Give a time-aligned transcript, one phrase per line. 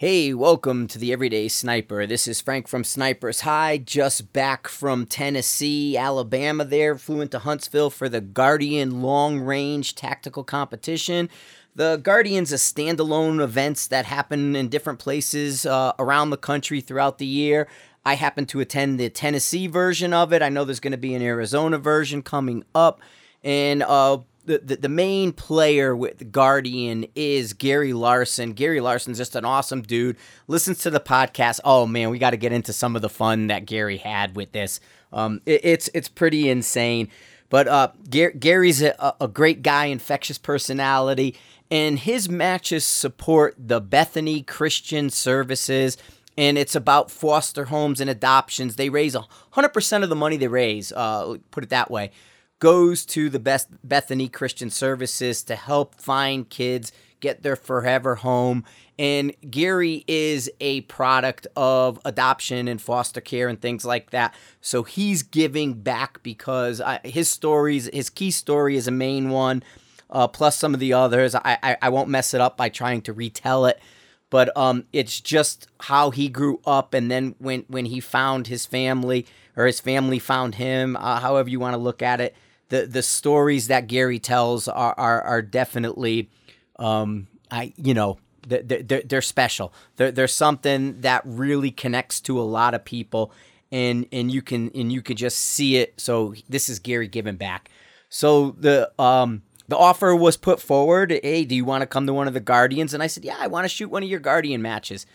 [0.00, 2.06] Hey, welcome to the Everyday Sniper.
[2.06, 6.64] This is Frank from Sniper's Hide, just back from Tennessee, Alabama.
[6.64, 11.28] There, flew into Huntsville for the Guardian Long Range Tactical Competition.
[11.74, 17.18] The Guardian's a standalone events that happen in different places uh, around the country throughout
[17.18, 17.68] the year.
[18.02, 20.40] I happen to attend the Tennessee version of it.
[20.40, 23.02] I know there's going to be an Arizona version coming up,
[23.44, 28.52] and uh, the, the, main player with Guardian is Gary Larson.
[28.52, 30.16] Gary Larson's just an awesome dude.
[30.48, 31.60] Listens to the podcast.
[31.64, 34.52] Oh man, we got to get into some of the fun that Gary had with
[34.52, 34.80] this.
[35.12, 37.08] Um, it, it's it's pretty insane.
[37.48, 41.36] But uh, Gar- Gary's a, a great guy, infectious personality,
[41.70, 45.96] and his matches support the Bethany Christian Services
[46.40, 48.76] and it's about foster homes and adoptions.
[48.76, 52.12] They raise 100% of the money they raise, uh, put it that way,
[52.60, 58.64] goes to the best Bethany Christian Services to help find kids get their forever home.
[58.98, 64.34] And Gary is a product of adoption and foster care and things like that.
[64.60, 69.62] So he's giving back because I, his stories, his key story is a main one,
[70.10, 71.34] uh, plus some of the others.
[71.34, 73.80] I, I, I won't mess it up by trying to retell it
[74.30, 78.64] but um, it's just how he grew up, and then when when he found his
[78.64, 82.34] family or his family found him, uh, however you want to look at it,
[82.70, 86.30] the the stories that Gary tells are are, are definitely,
[86.78, 89.72] um, I you know they're, they're, they're special.
[89.96, 93.32] They're, they're something that really connects to a lot of people,
[93.70, 96.00] and and you can and you can just see it.
[96.00, 97.70] So this is Gary giving back.
[98.08, 101.12] So the um the offer was put forward.
[101.22, 102.92] Hey, do you want to come to one of the Guardians?
[102.92, 105.06] And I said, yeah, I want to shoot one of your Guardian matches.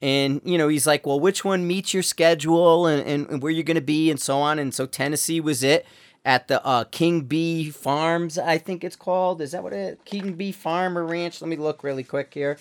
[0.00, 3.50] And you know, he's like, well, which one meets your schedule and, and, and where
[3.50, 4.58] you're going to be and so on.
[4.58, 5.86] And so Tennessee was it
[6.24, 9.40] at the uh, King B Farms, I think it's called.
[9.40, 10.04] Is that what it?
[10.04, 11.40] King B Farm or Ranch?
[11.40, 12.58] Let me look really quick here.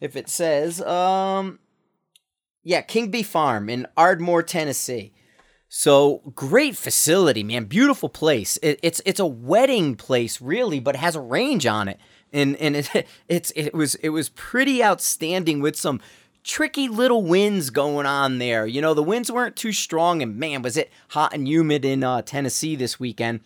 [0.00, 1.58] If it says, um,
[2.62, 5.12] yeah, King B Farm in Ardmore, Tennessee.
[5.68, 7.64] So great facility, man.
[7.64, 8.58] Beautiful place.
[8.62, 11.98] It, it's it's a wedding place, really, but has a range on it,
[12.32, 16.00] and and it it's it was it was pretty outstanding with some
[16.44, 18.66] tricky little winds going on there.
[18.66, 22.02] You know, the winds weren't too strong, and man, was it hot and humid in
[22.04, 23.40] uh, Tennessee this weekend.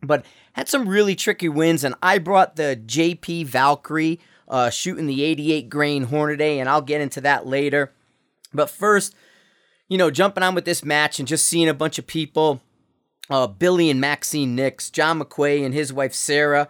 [0.00, 5.22] But had some really tricky winds, and I brought the JP Valkyrie uh, shooting the
[5.22, 7.92] 88 grain Hornady, and I'll get into that later.
[8.54, 9.14] But first,
[9.88, 12.60] you know, jumping on with this match and just seeing a bunch of people,
[13.28, 16.68] uh, Billy and Maxine Nix, John McQuay and his wife Sarah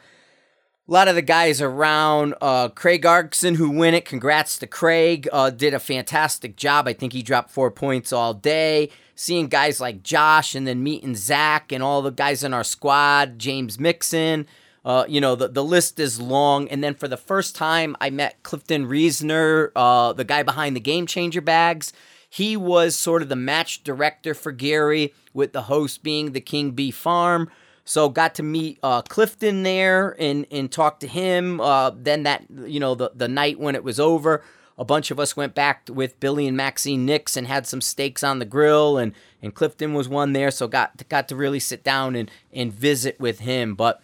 [0.89, 2.35] a lot of the guys around.
[2.41, 5.29] Uh, Craig Argson, who win it, congrats to Craig.
[5.31, 6.89] Uh, did a fantastic job.
[6.89, 8.91] I think he dropped four points all day.
[9.15, 13.39] Seeing guys like Josh and then meeting Zach and all the guys in our squad,
[13.39, 14.47] James Mixon.
[14.85, 16.69] Uh, you know, the, the list is long.
[16.69, 20.81] And then for the first time, I met Clifton Reasor, uh, the guy behind the
[20.81, 21.93] Game Changer bags.
[22.31, 26.71] He was sort of the match director for Gary, with the host being the King
[26.71, 27.51] B Farm.
[27.89, 31.59] So got to meet uh, Clifton there and and talk to him.
[31.59, 34.45] Uh, then that you know the the night when it was over,
[34.77, 38.23] a bunch of us went back with Billy and Maxine Nix and had some steaks
[38.23, 41.83] on the grill, and and Clifton was one there, so got got to really sit
[41.83, 43.75] down and and visit with him.
[43.75, 44.03] But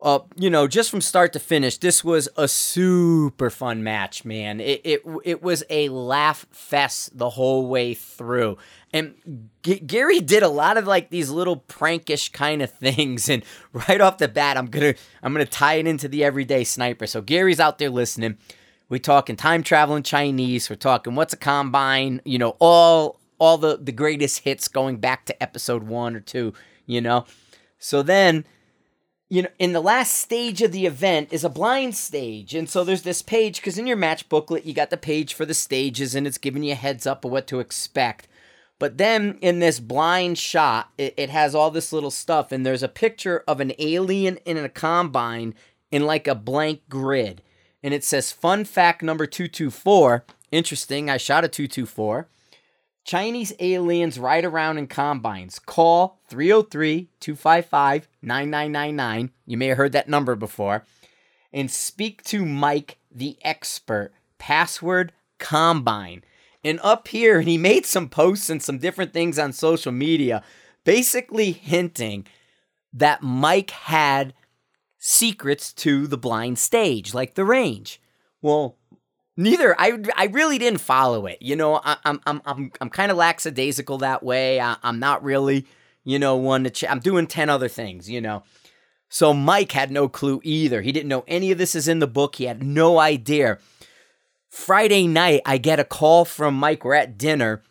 [0.00, 4.60] uh, you know, just from start to finish, this was a super fun match, man.
[4.60, 8.58] It it it was a laugh fest the whole way through.
[8.92, 13.44] And G- Gary did a lot of like these little prankish kind of things, and
[13.72, 17.06] right off the bat, I'm gonna I'm gonna tie it into the everyday sniper.
[17.08, 18.38] So Gary's out there listening.
[18.88, 20.70] We talking time traveling Chinese.
[20.70, 22.22] We're talking what's a combine.
[22.24, 26.54] You know, all all the the greatest hits going back to episode one or two.
[26.86, 27.24] You know,
[27.80, 28.44] so then
[29.28, 32.54] you know, in the last stage of the event is a blind stage.
[32.54, 35.44] And so there's this page, because in your match booklet, you got the page for
[35.44, 38.26] the stages and it's giving you a heads up of what to expect.
[38.78, 42.82] But then in this blind shot, it, it has all this little stuff, and there's
[42.82, 45.54] a picture of an alien in a combine
[45.90, 47.42] in like a blank grid.
[47.82, 50.24] And it says, Fun fact number 224.
[50.52, 52.28] Interesting, I shot a 224.
[53.08, 55.58] Chinese aliens ride around in combines.
[55.58, 59.30] Call 303 255 9999.
[59.46, 60.84] You may have heard that number before.
[61.50, 64.12] And speak to Mike the expert.
[64.36, 66.22] Password combine.
[66.62, 70.42] And up here, and he made some posts and some different things on social media,
[70.84, 72.26] basically hinting
[72.92, 74.34] that Mike had
[74.98, 78.02] secrets to the blind stage, like the range.
[78.42, 78.76] Well,
[79.38, 79.74] neither.
[79.80, 81.38] I I really didn't follow it.
[81.40, 84.60] You know, I, am I'm I'm I'm kind of lackadaisical that way.
[84.60, 85.66] I, am not really,
[86.04, 86.70] you know, one to.
[86.70, 88.10] Ch- I'm doing ten other things.
[88.10, 88.42] You know.
[89.08, 90.82] So Mike had no clue either.
[90.82, 92.36] He didn't know any of this is in the book.
[92.36, 93.58] He had no idea
[94.48, 96.84] Friday night, I get a call from Mike.
[96.84, 97.62] We're at dinner.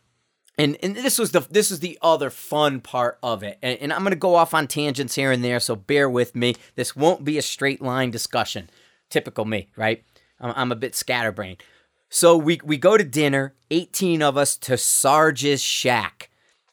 [0.59, 3.93] And, and this was the this is the other fun part of it, and, and
[3.93, 6.55] I'm gonna go off on tangents here and there, so bear with me.
[6.73, 8.67] This won't be a straight line discussion,
[9.11, 10.03] typical me, right?
[10.39, 11.63] I'm, I'm a bit scatterbrained.
[12.09, 16.29] So we we go to dinner, 18 of us to Sarge's shack,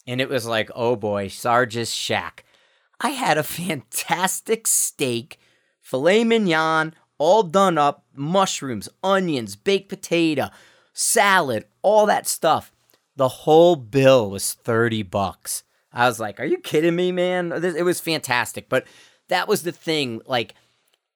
[0.07, 2.45] and it was like, oh boy, Sarge's shack.
[3.01, 5.39] I had a fantastic steak,
[5.81, 10.51] filet mignon, all done up, mushrooms, onions, baked potato,
[10.93, 12.73] salad, all that stuff.
[13.17, 15.63] The whole bill was 30 bucks.
[15.93, 17.53] I was like, are you kidding me, man?
[17.53, 18.69] It was fantastic.
[18.69, 18.87] But
[19.29, 20.21] that was the thing.
[20.27, 20.55] Like,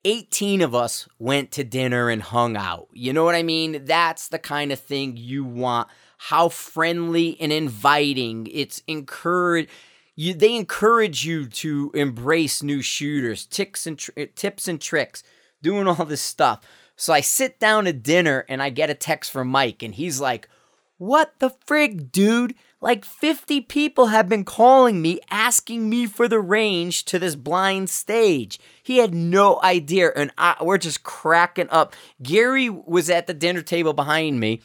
[0.04, 2.88] 18 of us went to dinner and hung out.
[2.92, 3.84] You know what I mean?
[3.84, 5.88] That's the kind of thing you want.
[6.18, 8.48] How friendly and inviting.
[8.50, 9.68] It's encourage
[10.16, 15.22] you they encourage you to embrace new shooters, ticks and tr- tips and tricks,
[15.62, 16.60] doing all this stuff.
[16.96, 20.20] So I sit down to dinner and I get a text from Mike and he's
[20.20, 20.48] like,
[20.98, 22.54] "What the frig, dude?
[22.80, 27.90] Like 50 people have been calling me asking me for the range to this blind
[27.90, 28.60] stage.
[28.82, 31.94] He had no idea, and I, we're just cracking up.
[32.22, 34.60] Gary was at the dinner table behind me.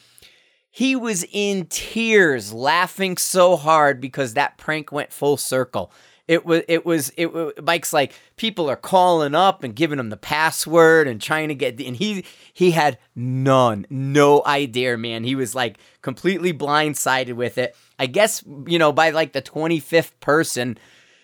[0.70, 5.92] He was in tears, laughing so hard because that prank went full circle.
[6.26, 7.62] It was, it was, it.
[7.62, 11.78] Mike's like people are calling up and giving him the password and trying to get,
[11.80, 15.24] and he he had none, no idea, man.
[15.24, 17.76] He was like completely blindsided with it.
[17.98, 20.78] I guess you know by like the twenty fifth person,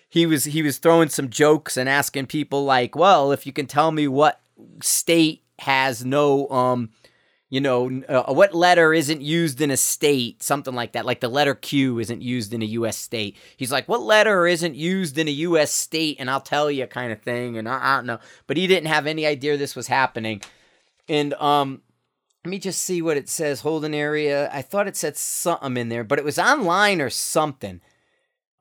[0.07, 3.65] he was he was throwing some jokes and asking people like, well, if you can
[3.65, 4.39] tell me what
[4.83, 6.89] state has no um
[7.51, 11.05] you know, uh, what letter isn't used in a state, something like that.
[11.05, 12.97] Like the letter Q isn't used in a U.S.
[12.97, 13.35] state.
[13.57, 15.73] He's like, what letter isn't used in a U.S.
[15.73, 16.15] state?
[16.17, 17.57] And I'll tell you, kind of thing.
[17.57, 20.41] And I, I don't know, but he didn't have any idea this was happening.
[21.09, 21.81] And um,
[22.45, 23.59] let me just see what it says.
[23.59, 24.49] Holding area.
[24.53, 27.81] I thought it said something in there, but it was online or something.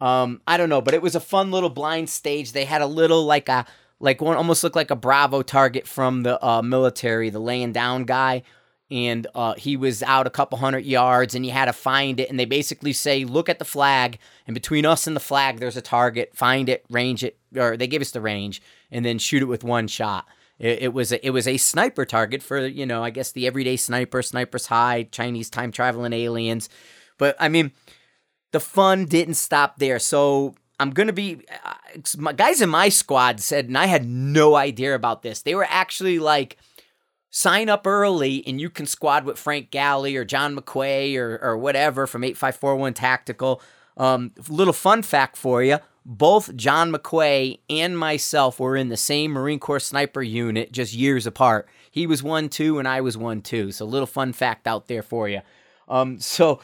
[0.01, 2.51] Um, I don't know, but it was a fun little blind stage.
[2.51, 3.67] They had a little like a
[4.01, 8.03] like one almost looked like a Bravo target from the uh, military, the laying down
[8.03, 8.43] guy
[8.91, 12.29] and uh, he was out a couple hundred yards and you had to find it
[12.29, 15.77] and they basically say look at the flag and between us and the flag there's
[15.77, 18.61] a target find it range it or they give us the range
[18.91, 20.27] and then shoot it with one shot
[20.59, 23.47] it, it was a, it was a sniper target for you know i guess the
[23.47, 26.69] everyday sniper sniper's hide chinese time traveling aliens
[27.19, 27.73] but i mean
[28.53, 31.43] the fun didn't stop there so I'm gonna be.
[31.63, 31.75] Uh,
[32.17, 35.43] my guys in my squad said, and I had no idea about this.
[35.43, 36.57] They were actually like,
[37.31, 41.57] sign up early and you can squad with Frank Galli or John McQuay or, or
[41.57, 43.63] whatever from 8541 Tactical.
[43.97, 49.33] Um, little fun fact for you both John McQuay and myself were in the same
[49.33, 51.69] Marine Corps sniper unit just years apart.
[51.91, 53.73] He was 1 2 and I was 1 2.
[53.73, 55.41] So, little fun fact out there for you.
[55.89, 56.61] Um, so,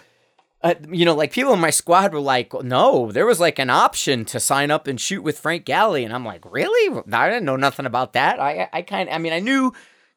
[0.62, 3.70] uh, you know, like people in my squad were like, no, there was like an
[3.70, 6.04] option to sign up and shoot with Frank Galli.
[6.04, 7.02] And I'm like, really?
[7.12, 8.40] I didn't know nothing about that.
[8.40, 9.72] I, I kind of, I mean, I knew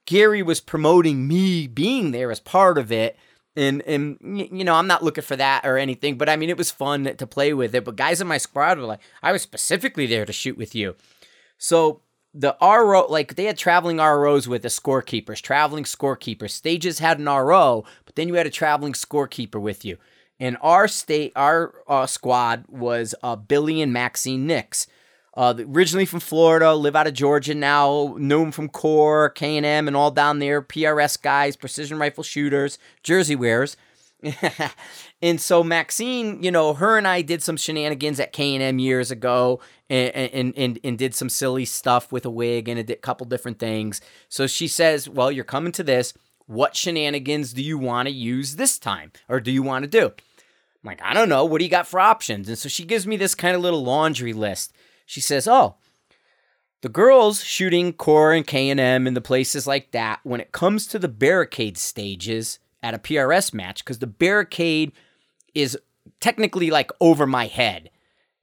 [0.09, 3.15] Gary was promoting me being there as part of it.
[3.55, 4.17] And, and
[4.51, 7.03] you know, I'm not looking for that or anything, but I mean, it was fun
[7.03, 7.85] to play with it.
[7.85, 10.95] But guys in my squad were like, I was specifically there to shoot with you.
[11.59, 12.01] So
[12.33, 16.51] the RO, like they had traveling ROs with the scorekeepers, traveling scorekeepers.
[16.51, 19.99] Stages had an RO, but then you had a traveling scorekeeper with you.
[20.39, 24.87] And our state, our uh, squad was uh, Billy and Maxine Nix.
[25.35, 28.15] Uh, originally from Florida, live out of Georgia now.
[28.15, 30.61] Him from Core, K and all down there.
[30.61, 33.77] PRS guys, precision rifle shooters, jersey wearers.
[35.21, 38.79] and so Maxine, you know, her and I did some shenanigans at K and M
[38.79, 42.95] years ago, and, and and and did some silly stuff with a wig and a
[42.97, 44.01] couple different things.
[44.27, 46.13] So she says, "Well, you're coming to this.
[46.47, 50.07] What shenanigans do you want to use this time, or do you want to do?"
[50.07, 51.43] I'm like, I don't know.
[51.43, 52.47] What do you got for options?
[52.47, 54.73] And so she gives me this kind of little laundry list
[55.09, 55.75] she says, "Oh,
[56.81, 60.99] the girls shooting Core and K&M and the places like that when it comes to
[60.99, 64.91] the barricade stages at a PRS match cuz the barricade
[65.55, 65.79] is
[66.19, 67.89] technically like over my head.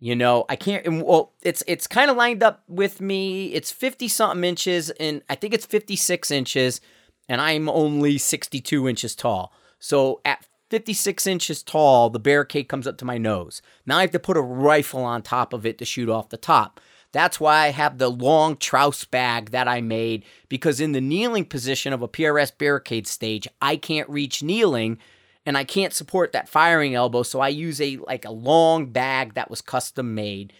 [0.00, 3.54] You know, I can't well it's it's kind of lined up with me.
[3.54, 6.80] It's 50 something inches and I think it's 56 inches
[7.28, 9.52] and I'm only 62 inches tall.
[9.78, 13.62] So at 56 inches tall, the barricade comes up to my nose.
[13.86, 16.36] Now I have to put a rifle on top of it to shoot off the
[16.36, 16.80] top.
[17.12, 21.44] That's why I have the long trouse bag that I made because in the kneeling
[21.44, 24.98] position of a PRS barricade stage, I can't reach kneeling
[25.46, 29.34] and I can't support that firing elbow, so I use a like a long bag
[29.34, 30.52] that was custom made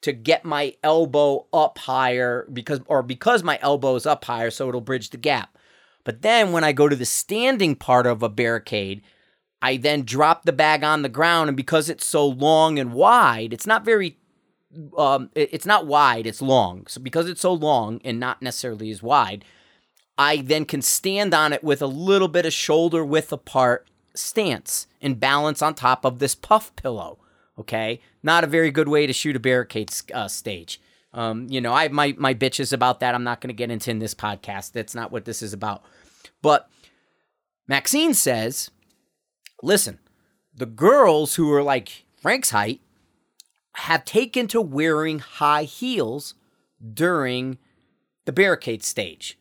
[0.00, 4.68] to get my elbow up higher because or because my elbow is up higher so
[4.68, 5.58] it'll bridge the gap.
[6.04, 9.02] But then when I go to the standing part of a barricade,
[9.60, 13.52] I then drop the bag on the ground, and because it's so long and wide,
[13.52, 14.18] it's not very
[14.96, 16.86] um, it's not wide, it's long.
[16.86, 19.44] So because it's so long and not necessarily as wide,
[20.16, 24.86] I then can stand on it with a little bit of shoulder width apart stance
[25.00, 27.18] and balance on top of this puff pillow.
[27.58, 30.80] Okay, not a very good way to shoot a barricade uh, stage.
[31.12, 33.14] Um, you know, I have my my bitches about that.
[33.14, 34.72] I'm not going to get into in this podcast.
[34.72, 35.82] That's not what this is about.
[36.42, 36.68] But
[37.66, 38.70] Maxine says,
[39.62, 39.98] listen,
[40.54, 42.80] the girls who are like Frank's height
[43.74, 46.34] have taken to wearing high heels
[46.94, 47.58] during
[48.24, 49.38] the barricade stage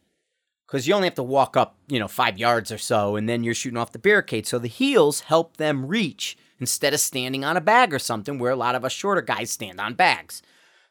[0.66, 3.44] because you only have to walk up, you know, five yards or so, and then
[3.44, 4.46] you're shooting off the barricade.
[4.46, 8.52] So the heels help them reach instead of standing on a bag or something where
[8.52, 10.42] a lot of us shorter guys stand on bags.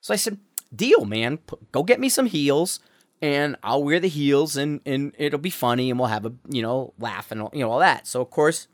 [0.01, 0.39] So I said,
[0.75, 1.41] deal, man.
[1.73, 2.81] Go get me some heels
[3.21, 6.63] and I'll wear the heels and, and it'll be funny and we'll have a, you
[6.63, 8.07] know, laugh and, you know, all that.
[8.07, 8.69] So, of course,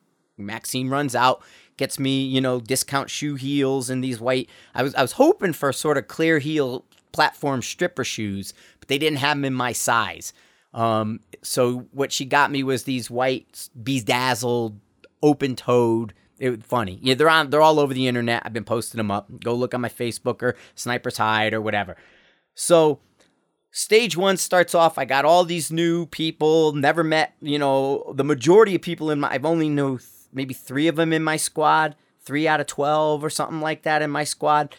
[0.46, 1.42] Maxine runs out,
[1.76, 4.49] gets me, you know, discount shoe heels and these white.
[4.75, 8.99] I was I was hoping for sort of clear heel platform stripper shoes, but they
[8.99, 10.32] didn't have them in my size.
[10.75, 14.78] Um, so what she got me was these white bedazzled,
[15.22, 16.14] open toed.
[16.38, 16.99] It was funny.
[17.02, 17.50] Yeah, they're on.
[17.50, 18.42] They're all over the internet.
[18.44, 19.28] I've been posting them up.
[19.44, 21.96] Go look on my Facebook or Sniper's Hide or whatever.
[22.54, 23.00] So
[23.70, 24.99] stage one starts off.
[24.99, 26.72] I got all these new people.
[26.72, 27.34] Never met.
[27.40, 29.30] You know, the majority of people in my.
[29.30, 29.99] I've only know
[30.32, 34.02] maybe three of them in my squad, three out of 12 or something like that
[34.02, 34.74] in my squad.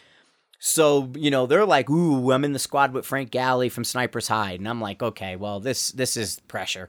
[0.58, 4.28] So, you know, they're like, ooh, I'm in the squad with Frank Galli from Sniper's
[4.28, 4.60] Hide.
[4.60, 6.88] And I'm like, okay, well, this this is pressure.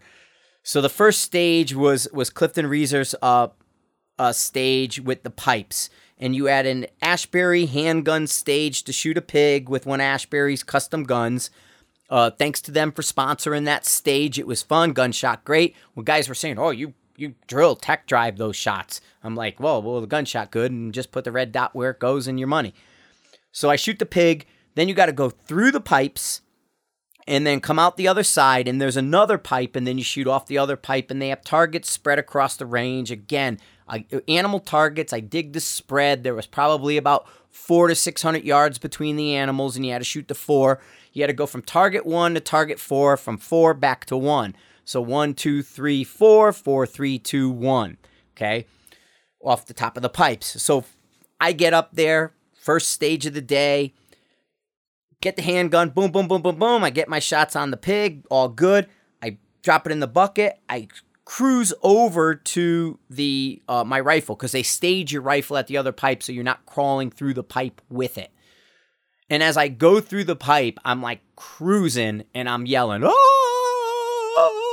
[0.64, 3.50] So the first stage was was Clifton Reasor's uh,
[4.18, 5.90] uh stage with the pipes.
[6.18, 11.04] And you had an Ashbury handgun stage to shoot a pig with one Ashbury's custom
[11.04, 11.50] guns.
[12.10, 14.40] Uh, thanks to them for sponsoring that stage.
[14.40, 14.94] It was fun.
[14.94, 15.76] Gunshot great.
[15.96, 19.02] When guys were saying, "Oh, you you drill tech drive those shots.
[19.24, 22.00] I'm like, well, well, the gunshot good, and just put the red dot where it
[22.00, 22.74] goes and your money.
[23.52, 24.46] So I shoot the pig.
[24.76, 26.42] Then you got to go through the pipes
[27.28, 30.28] and then come out the other side and there's another pipe and then you shoot
[30.28, 34.60] off the other pipe and they have targets spread across the range again I, animal
[34.60, 39.34] targets i dig the spread there was probably about four to 600 yards between the
[39.34, 40.80] animals and you had to shoot the four
[41.14, 44.56] you had to go from target one to target four from four back to one
[44.86, 47.98] so one, two, three, four, four, three, two, one.
[48.36, 48.66] Okay.
[49.44, 50.62] Off the top of the pipes.
[50.62, 50.86] So
[51.42, 53.94] I get up there, first stage of the day,
[55.22, 56.84] get the handgun, boom, boom, boom, boom, boom.
[56.84, 58.88] I get my shots on the pig, all good.
[59.22, 60.60] I drop it in the bucket.
[60.70, 60.88] I
[61.26, 65.92] cruise over to the uh, my rifle because they stage your rifle at the other
[65.92, 68.32] pipe so you're not crawling through the pipe with it.
[69.30, 74.65] And as I go through the pipe, I'm like cruising and I'm yelling, oh!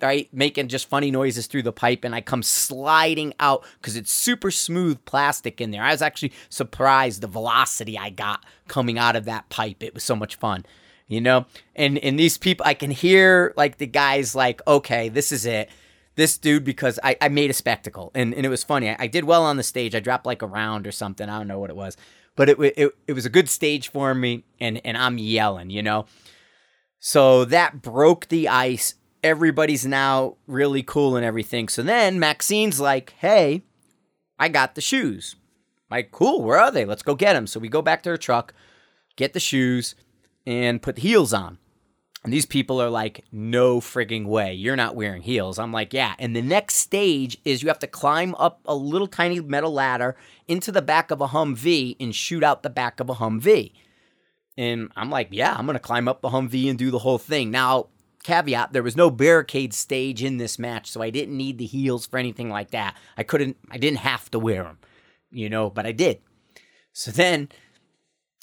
[0.00, 0.28] Right?
[0.32, 4.50] Making just funny noises through the pipe, and I come sliding out because it's super
[4.50, 5.82] smooth plastic in there.
[5.82, 9.82] I was actually surprised the velocity I got coming out of that pipe.
[9.82, 10.64] It was so much fun,
[11.08, 11.46] you know?
[11.74, 15.70] And and these people I can hear like the guys like, okay, this is it.
[16.16, 18.90] This dude, because I, I made a spectacle and, and it was funny.
[18.90, 19.94] I, I did well on the stage.
[19.94, 21.28] I dropped like a round or something.
[21.28, 21.96] I don't know what it was.
[22.36, 25.82] But it, it, it was a good stage for me and, and I'm yelling, you
[25.82, 26.06] know?
[26.98, 31.68] So that broke the ice everybody's now really cool and everything.
[31.68, 33.62] So then Maxine's like, hey,
[34.38, 35.36] I got the shoes.
[35.90, 36.84] I'm like, cool, where are they?
[36.84, 37.46] Let's go get them.
[37.46, 38.54] So we go back to her truck,
[39.16, 39.94] get the shoes,
[40.46, 41.58] and put the heels on.
[42.22, 44.52] And these people are like, no frigging way.
[44.52, 45.58] You're not wearing heels.
[45.58, 46.14] I'm like, yeah.
[46.18, 50.16] And the next stage is you have to climb up a little tiny metal ladder
[50.46, 53.72] into the back of a Humvee and shoot out the back of a Humvee.
[54.58, 57.16] And I'm like, yeah, I'm going to climb up the Humvee and do the whole
[57.16, 57.50] thing.
[57.50, 57.88] Now,
[58.22, 62.06] caveat there was no barricade stage in this match so i didn't need the heels
[62.06, 62.96] for anything like that.
[63.16, 64.78] I couldn't i didn't have to wear them
[65.30, 66.20] you know but i did.
[66.92, 67.48] So then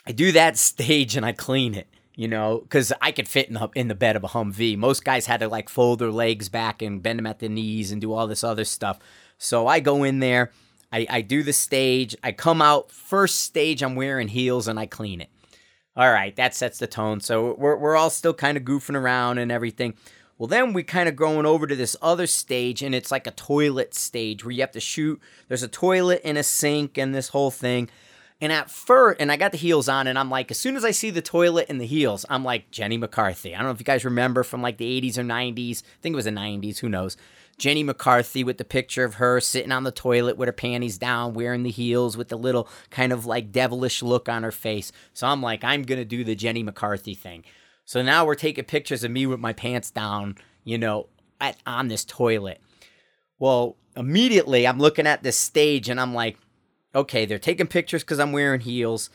[0.05, 3.53] i do that stage and i clean it you know because i could fit in
[3.55, 4.77] the, in the bed of a humvee.
[4.77, 7.91] Most guys had to like fold their legs back and bend them at the knees
[7.91, 9.00] and do all this other stuff.
[9.38, 10.51] So i go in there
[10.91, 14.86] I, I do the stage i come out first stage i'm wearing heels and i
[14.86, 15.29] clean it
[15.98, 17.20] all right, that sets the tone.
[17.20, 19.96] So we're, we're all still kind of goofing around and everything.
[20.38, 23.32] Well, then we kind of going over to this other stage, and it's like a
[23.32, 25.20] toilet stage where you have to shoot.
[25.48, 27.89] There's a toilet and a sink and this whole thing.
[28.39, 30.86] And at first, and I got the heels on, and I'm like, as soon as
[30.86, 33.56] I see the toilet and the heels, I'm like Jenny McCarthy.
[33.56, 35.82] I don't know if you guys remember from like the 80s or 90s.
[35.82, 36.77] I think it was the 90s.
[36.77, 37.18] Who knows?
[37.58, 41.34] Jenny McCarthy with the picture of her sitting on the toilet with her panties down,
[41.34, 44.92] wearing the heels with the little kind of like devilish look on her face.
[45.14, 47.44] So I'm like, I'm going to do the Jenny McCarthy thing.
[47.86, 51.08] So now we're taking pictures of me with my pants down, you know,
[51.42, 52.62] at, on this toilet.
[53.40, 56.38] Well, immediately I'm looking at this stage and I'm like,
[56.94, 59.10] okay, they're taking pictures because I'm wearing heels.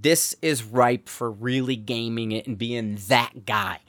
[0.00, 3.80] This is ripe for really gaming it and being that guy.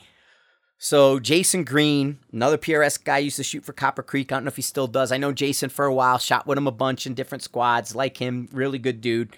[0.84, 4.32] So Jason Green, another PRS guy, used to shoot for Copper Creek.
[4.32, 5.12] I don't know if he still does.
[5.12, 7.94] I know Jason for a while, shot with him a bunch in different squads.
[7.94, 9.38] Like him, really good dude.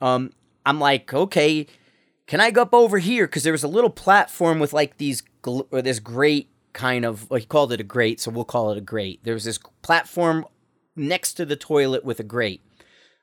[0.00, 0.32] Um,
[0.66, 1.68] I'm like, okay,
[2.26, 3.28] can I go up over here?
[3.28, 7.30] Because there was a little platform with like these gl- or this grate kind of.
[7.30, 9.20] Well, he called it a grate, so we'll call it a grate.
[9.22, 10.44] There was this platform
[10.96, 12.60] next to the toilet with a grate.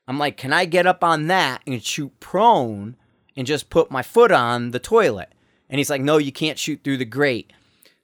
[0.08, 2.96] I'm like, can I get up on that and shoot prone
[3.36, 5.34] and just put my foot on the toilet?
[5.70, 7.52] And he's like, no, you can't shoot through the grate.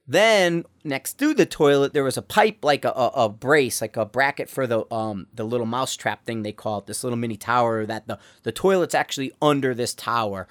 [0.09, 3.97] Then next to the toilet, there was a pipe, like a, a, a, brace, like
[3.97, 7.37] a bracket for the um the little mousetrap thing they call it, this little mini
[7.37, 7.85] tower.
[7.85, 10.47] That the the toilet's actually under this tower,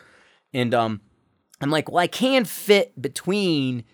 [0.53, 0.99] and um,
[1.61, 3.85] I'm like, well, I can fit between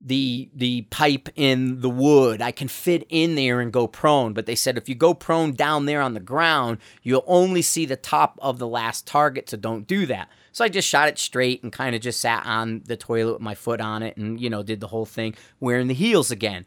[0.00, 2.42] the the pipe in the wood.
[2.42, 4.32] I can fit in there and go prone.
[4.32, 7.86] But they said if you go prone down there on the ground, you'll only see
[7.86, 9.48] the top of the last target.
[9.50, 10.28] So don't do that.
[10.58, 13.40] So I just shot it straight and kind of just sat on the toilet with
[13.40, 16.66] my foot on it and, you know, did the whole thing wearing the heels again.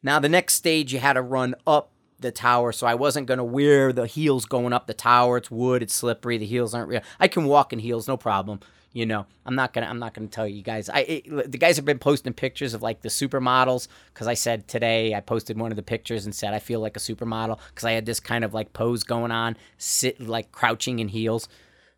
[0.00, 3.38] Now, the next stage, you had to run up the tower, so I wasn't going
[3.38, 5.38] to wear the heels going up the tower.
[5.38, 7.00] It's wood, it's slippery, the heels aren't real.
[7.18, 8.60] I can walk in heels, no problem.
[8.92, 9.86] You know, I'm not gonna.
[9.86, 10.90] I'm not gonna tell you guys.
[10.90, 14.68] I it, the guys have been posting pictures of like the supermodels because I said
[14.68, 17.86] today I posted one of the pictures and said I feel like a supermodel because
[17.86, 21.48] I had this kind of like pose going on, sit like crouching in heels.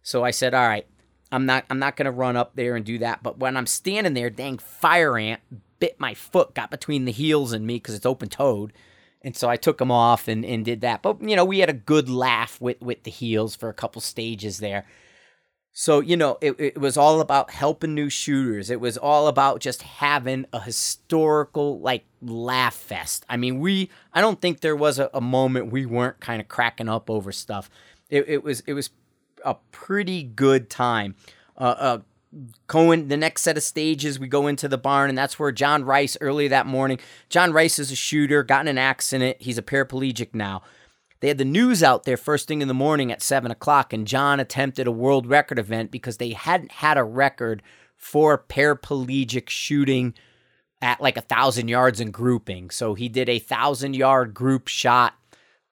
[0.05, 0.87] So I said, all right,
[1.35, 3.23] I'm not I'm not gonna run up there and do that.
[3.23, 5.41] But when I'm standing there, dang fire ant
[5.81, 8.73] bit my foot, got between the heels and me because it's open toed.
[9.23, 11.03] And so I took them off and, and did that.
[11.03, 14.01] But you know, we had a good laugh with, with the heels for a couple
[14.01, 14.87] stages there.
[15.77, 18.71] So, you know, it, it was all about helping new shooters.
[18.71, 23.27] It was all about just having a historical, like, laugh fest.
[23.29, 26.47] I mean, we, I don't think there was a, a moment we weren't kind of
[26.47, 27.69] cracking up over stuff.
[28.09, 28.91] It, it was, it was
[29.45, 31.15] a pretty good time.
[31.57, 31.99] Uh, uh,
[32.69, 36.17] the next set of stages, we go into the barn, and that's where John Rice
[36.21, 36.99] early that morning.
[37.29, 39.37] John Rice is a shooter, got in an accident.
[39.41, 40.63] He's a paraplegic now.
[41.21, 44.07] They had the news out there first thing in the morning at seven o'clock, and
[44.07, 47.63] John attempted a world record event because they hadn't had a record
[47.97, 50.15] for paraplegic shooting
[50.83, 52.69] at like a thousand yards in grouping.
[52.71, 55.15] So he did a thousand yard group shot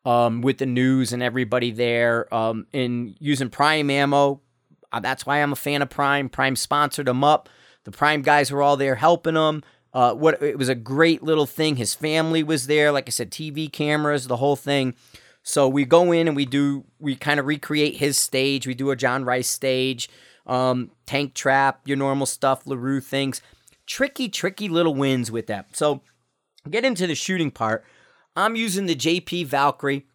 [0.05, 4.41] um, with the news and everybody there um, in using Prime ammo.
[4.91, 6.29] Uh, that's why I'm a fan of Prime.
[6.29, 7.49] Prime sponsored him up.
[7.85, 9.63] The Prime guys were all there helping him.
[9.95, 11.77] Uh, what it was a great little thing.
[11.77, 12.93] His family was there.
[12.93, 14.95] Like I said, TV cameras, the whole thing.
[15.43, 18.67] So we go in and we do we kind of recreate his stage.
[18.67, 20.09] We do a John Rice stage,
[20.47, 23.43] um, tank trap, your normal stuff, Larue things.
[23.87, 25.77] Tricky, tricky little wins with that.
[25.77, 26.03] So
[26.71, 27.85] get into the shooting part.
[28.37, 30.07] I'm using the JP Valkyrie.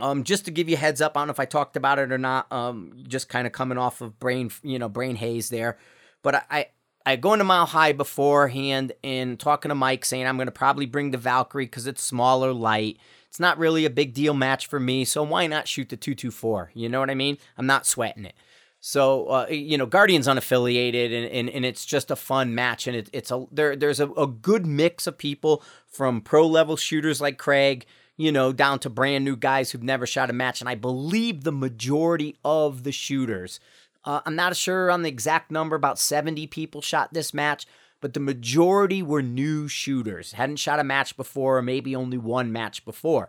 [0.00, 2.12] Um, just to give you heads up, I don't know if I talked about it
[2.12, 2.50] or not.
[2.52, 5.78] Um, just kind of coming off of brain, you know, brain haze there.
[6.22, 6.66] But I, I,
[7.06, 10.86] I go into Mile High beforehand and talking to Mike, saying I'm going to probably
[10.86, 12.98] bring the Valkyrie because it's smaller, light.
[13.26, 16.72] It's not really a big deal match for me, so why not shoot the 224?
[16.74, 17.38] You know what I mean?
[17.56, 18.34] I'm not sweating it.
[18.80, 22.96] So uh, you know, Guardian's unaffiliated, and, and, and it's just a fun match, and
[22.96, 27.20] it, it's a there there's a, a good mix of people from pro level shooters
[27.20, 27.84] like Craig,
[28.16, 31.44] you know, down to brand new guys who've never shot a match, and I believe
[31.44, 33.60] the majority of the shooters.
[34.02, 37.66] Uh, I'm not sure on the exact number, about 70 people shot this match,
[38.00, 42.50] but the majority were new shooters, hadn't shot a match before, or maybe only one
[42.50, 43.28] match before.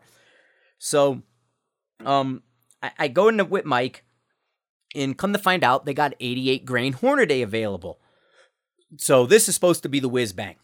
[0.79, 1.23] So,
[2.05, 2.43] um,
[2.81, 4.05] I, I go into with Mike
[4.95, 7.99] and come to find out, they got 88 grain Hornady available.
[8.97, 10.55] So this is supposed to be the whiz bang.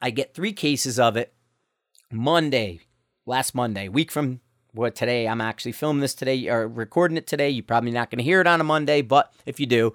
[0.00, 1.32] I get three cases of it
[2.10, 2.80] Monday,
[3.26, 4.40] last Monday, week from
[4.72, 5.26] what today.
[5.26, 7.50] I'm actually filming this today or recording it today.
[7.50, 9.94] You're probably not going to hear it on a Monday, but if you do,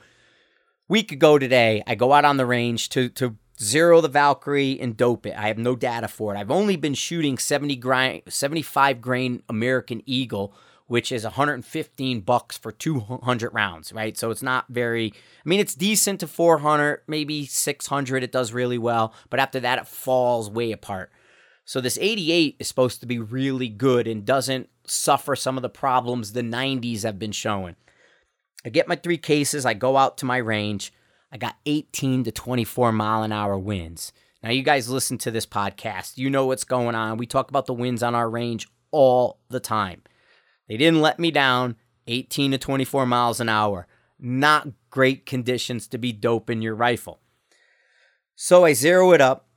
[0.87, 4.97] week ago today, I go out on the range to to zero the Valkyrie and
[4.97, 5.35] dope it.
[5.37, 6.37] I have no data for it.
[6.37, 10.53] I've only been shooting 70 grain, 75 grain American Eagle
[10.87, 14.17] which is 115 bucks for 200 rounds, right?
[14.17, 18.77] So it's not very I mean it's decent to 400, maybe 600 it does really
[18.77, 21.11] well, but after that it falls way apart.
[21.65, 25.69] So this 88 is supposed to be really good and doesn't suffer some of the
[25.69, 27.75] problems the 90s have been showing.
[28.63, 30.93] I get my 3 cases, I go out to my range.
[31.31, 34.13] I got 18 to 24 mile an hour winds.
[34.41, 36.17] Now, you guys listen to this podcast.
[36.17, 37.17] You know what's going on.
[37.17, 40.03] We talk about the winds on our range all the time.
[40.67, 41.75] They didn't let me down
[42.07, 43.87] 18 to 24 miles an hour.
[44.19, 47.19] Not great conditions to be doping your rifle.
[48.35, 49.47] So I zero it up.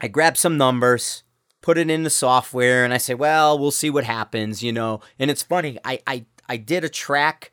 [0.00, 1.22] I grab some numbers,
[1.60, 5.00] put it in the software, and I say, well, we'll see what happens, you know.
[5.18, 7.52] And it's funny, I I I did a track,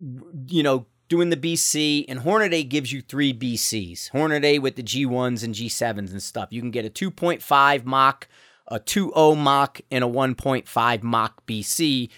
[0.00, 4.10] you know, doing the BC, and Hornady gives you three BCs.
[4.10, 6.48] Hornady with the G1s and G7s and stuff.
[6.50, 8.28] You can get a 2.5 Mach,
[8.68, 12.10] a 2.0 Mach, and a 1.5 Mach BC.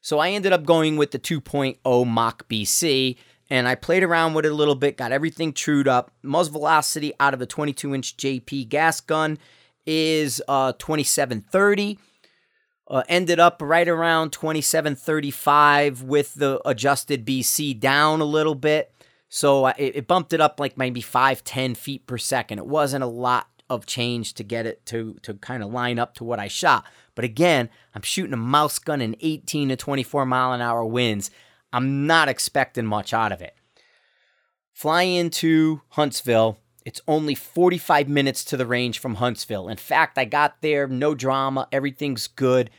[0.00, 3.16] So I ended up going with the 2.0 Mach BC,
[3.50, 6.10] and I played around with it a little bit, got everything trued up.
[6.22, 9.38] Muzzle velocity out of the 22 inch JP gas gun
[9.86, 11.98] is uh, 2730.
[12.86, 18.92] Uh, ended up right around 2735 with the adjusted BC down a little bit.
[19.30, 22.58] So uh, it, it bumped it up like maybe 5, 10 feet per second.
[22.58, 26.14] It wasn't a lot of change to get it to, to kind of line up
[26.14, 26.84] to what I shot.
[27.14, 31.30] But again, I'm shooting a mouse gun in 18 to 24 mile an hour winds.
[31.72, 33.54] I'm not expecting much out of it.
[34.72, 36.58] Fly into Huntsville.
[36.84, 39.68] It's only 45 minutes to the range from Huntsville.
[39.68, 42.70] In fact, I got there, no drama, everything's good.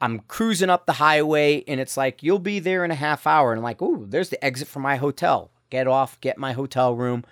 [0.00, 3.52] I'm cruising up the highway and it's like, you'll be there in a half hour.
[3.52, 5.50] And I'm like, ooh, there's the exit from my hotel.
[5.70, 7.24] Get off, get my hotel room.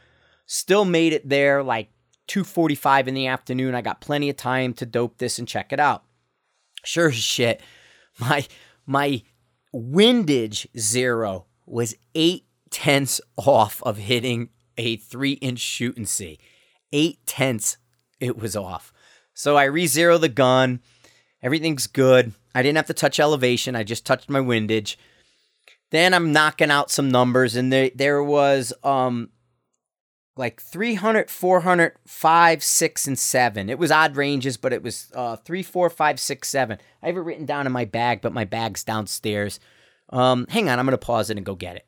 [0.47, 1.91] Still made it there like
[2.29, 3.75] 2:45 in the afternoon.
[3.75, 6.05] I got plenty of time to dope this and check it out.
[6.85, 7.61] Sure as shit,
[8.19, 8.47] my
[8.87, 9.23] my
[9.73, 16.39] windage zero was eight tenths off of hitting a three inch Shoot-N-C.
[16.93, 17.77] Eight tenths
[18.21, 18.93] it was off.
[19.35, 20.81] So I re zero the gun.
[21.43, 22.33] Everything's good.
[22.55, 23.77] I didn't have to touch elevation.
[23.77, 24.99] I just touched my windage.
[25.91, 29.31] Then I'm knocking out some numbers, and there there was um
[30.37, 33.71] like 300, 400, 5, 6, and 7.
[33.71, 36.79] It was odd ranges, but it was uh, 3, 4, 5, 6, 7.
[37.03, 39.59] I have it written down in my bag, but my bag's downstairs.
[40.11, 41.87] Um, hang on, I'm going to pause it and go get it.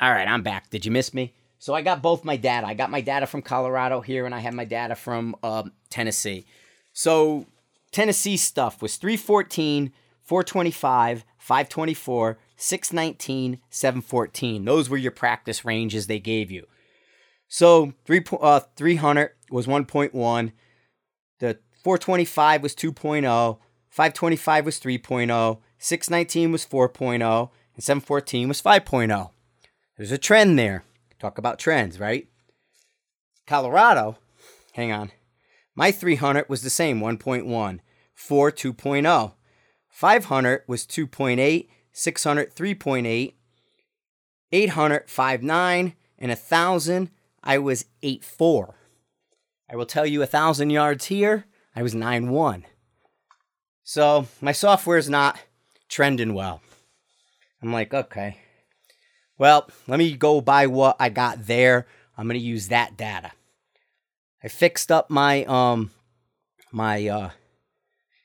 [0.00, 0.70] All right, I'm back.
[0.70, 1.34] Did you miss me?
[1.58, 2.66] So I got both my data.
[2.66, 6.46] I got my data from Colorado here, and I have my data from um, Tennessee.
[6.92, 7.46] So
[7.92, 14.64] Tennessee stuff was 314, 425, 524, 619, 714.
[14.64, 16.66] Those were your practice ranges they gave you.
[17.48, 20.52] So three uh, 300 was 1.1.
[21.38, 23.58] The 425 was 2.0.
[23.88, 25.58] 525 was 3.0.
[25.78, 27.50] 619 was 4.0.
[27.74, 29.30] And 714 was 5.0.
[29.96, 30.84] There's a trend there.
[31.18, 32.28] Talk about trends, right?
[33.46, 34.18] Colorado,
[34.72, 35.12] hang on.
[35.74, 37.80] My 300 was the same 1.1.
[38.14, 39.32] 4 2.0.
[39.88, 41.68] 500 was 2.8.
[41.92, 43.34] 600 3.8.
[44.52, 45.94] 800 5.9.
[46.18, 47.10] And 1,000
[47.42, 48.74] I was 8 4.
[49.70, 52.66] I will tell you a thousand yards here, I was 9 1.
[53.84, 55.38] So my software is not
[55.88, 56.60] trending well.
[57.62, 58.38] I'm like, okay.
[59.38, 61.86] Well, let me go by what I got there.
[62.16, 63.32] I'm gonna use that data.
[64.42, 65.90] I fixed up my um
[66.72, 67.30] my uh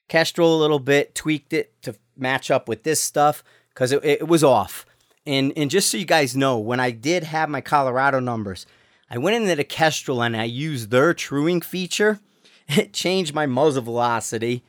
[0.08, 3.43] Kestrel a little bit, tweaked it to match up with this stuff
[3.74, 4.86] because it, it was off.
[5.26, 8.65] And and just so you guys know, when I did have my Colorado numbers,
[9.13, 12.19] I went into the Kestrel and I used their truing feature.
[12.69, 14.63] It changed my muzzle velocity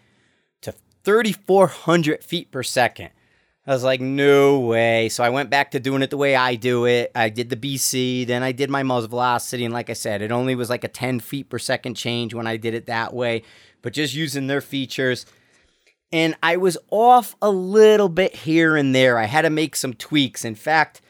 [0.62, 0.74] to
[1.05, 3.11] 3,400 feet per second.
[3.64, 5.09] I was like, no way.
[5.09, 7.12] So I went back to doing it the way I do it.
[7.14, 9.64] I did the BC, then I did my muzzle velocity.
[9.64, 12.48] And like I said, it only was like a 10 feet per second change when
[12.48, 13.44] I did it that way,
[13.83, 15.24] but just using their features.
[16.11, 19.16] And I was off a little bit here and there.
[19.16, 20.44] I had to make some tweaks.
[20.44, 21.02] In fact,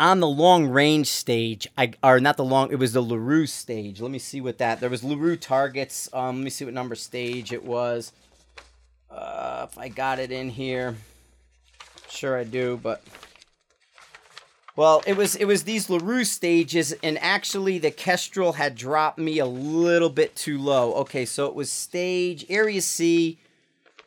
[0.00, 4.00] on the long range stage, I or not the long, it was the Larue stage.
[4.00, 4.80] Let me see what that.
[4.80, 6.08] There was Larue targets.
[6.12, 8.12] Um, let me see what number stage it was.
[9.10, 10.96] Uh, if I got it in here,
[12.08, 13.02] sure I do, but
[14.74, 19.38] well, it was it was these Larue stages, and actually the Kestrel had dropped me
[19.38, 20.94] a little bit too low.
[20.94, 23.38] Okay, so it was stage area C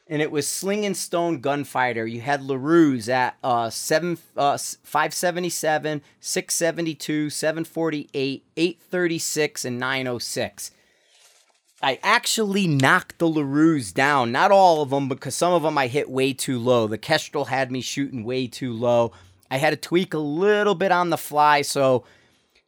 [0.07, 2.05] and it was Sling and Stone Gunfighter.
[2.05, 10.71] You had Larue's at uh, seven, uh, 577, 672, 748, 836, and 906.
[11.81, 14.31] I actually knocked the Larue's down.
[14.31, 16.87] Not all of them, because some of them I hit way too low.
[16.87, 19.11] The Kestrel had me shooting way too low.
[19.49, 22.05] I had to tweak a little bit on the fly, so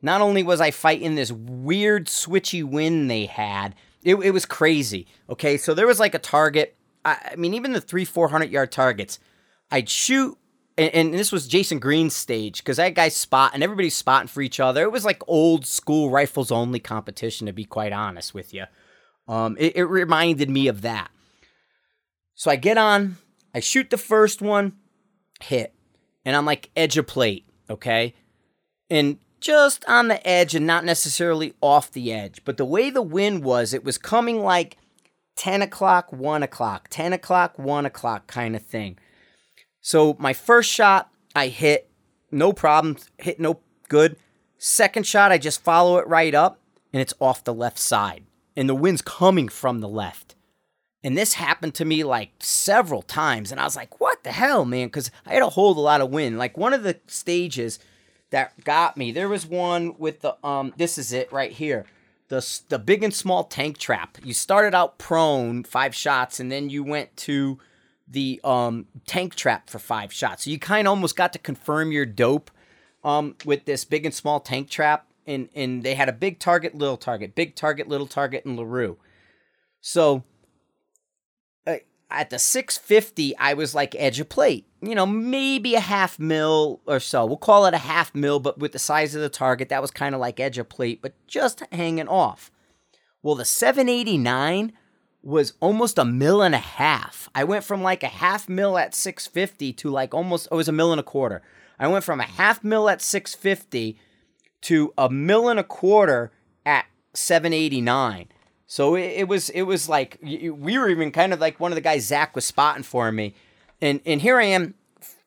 [0.01, 5.07] not only was I fighting this weird switchy wind they had, it, it was crazy.
[5.29, 8.71] Okay, so there was like a target I, I mean, even the three, 400 yard
[8.71, 9.19] targets,
[9.71, 10.37] I'd shoot.
[10.77, 14.41] And, and this was Jason Green's stage because that guy's spot and everybody's spotting for
[14.41, 14.83] each other.
[14.83, 18.65] It was like old school rifles only competition, to be quite honest with you.
[19.27, 21.09] Um, it, it reminded me of that.
[22.33, 23.17] So I get on,
[23.53, 24.73] I shoot the first one,
[25.41, 25.73] hit,
[26.25, 28.13] and I'm like edge of plate, okay?
[28.89, 32.41] And just on the edge and not necessarily off the edge.
[32.43, 34.77] But the way the wind was, it was coming like
[35.35, 38.97] 10 o'clock, 1 o'clock, 10 o'clock, 1 o'clock kind of thing.
[39.81, 41.89] So my first shot, I hit,
[42.31, 44.15] no problem, hit no good.
[44.57, 46.59] Second shot, I just follow it right up,
[46.93, 48.23] and it's off the left side.
[48.55, 50.35] And the wind's coming from the left.
[51.03, 53.51] And this happened to me like several times.
[53.51, 54.87] And I was like, what the hell, man?
[54.87, 56.39] Because I had a lot of wind.
[56.39, 57.77] Like one of the stages
[58.31, 61.85] that got me, there was one with the, um, this is it right here.
[62.27, 64.17] The, the big and small tank trap.
[64.23, 67.59] You started out prone, five shots, and then you went to
[68.07, 70.45] the um, tank trap for five shots.
[70.45, 72.49] So you kind of almost got to confirm your dope
[73.03, 75.07] um, with this big and small tank trap.
[75.27, 78.97] And, and they had a big target, little target, big target, little target, and LaRue.
[79.81, 80.23] So
[82.09, 84.67] at the 650, I was like edge of plate.
[84.81, 87.25] You know, maybe a half mil or so.
[87.25, 89.91] We'll call it a half mil, but with the size of the target, that was
[89.91, 92.51] kind of like edge of plate, but just hanging off.
[93.23, 94.73] Well, the 789
[95.23, 97.27] was almost a mil and a half.
[97.33, 100.67] I went from like a half mil at 650 to like almost, oh, it was
[100.67, 101.41] a mil and a quarter.
[101.79, 103.97] I went from a half mil at 650
[104.61, 106.31] to a mil and a quarter
[106.65, 108.27] at 789.
[108.67, 111.75] So it, it, was it was like we were even kind of like one of
[111.75, 113.35] the guys Zach was spotting for me,
[113.81, 114.73] and and here I am,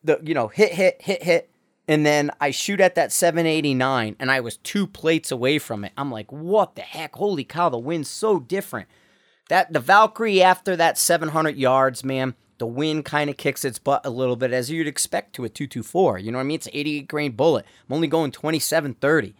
[0.03, 1.49] the you know hit hit hit hit,
[1.87, 5.93] and then I shoot at that 789, and I was two plates away from it.
[5.97, 7.15] I'm like, what the heck?
[7.15, 7.69] Holy cow!
[7.69, 8.89] The wind's so different.
[9.47, 14.05] That the Valkyrie after that 700 yards, man, the wind kind of kicks its butt
[14.05, 16.19] a little bit as you'd expect to a 224.
[16.19, 16.55] You know what I mean?
[16.55, 17.65] It's an 88 grain bullet.
[17.87, 19.33] I'm only going 2730.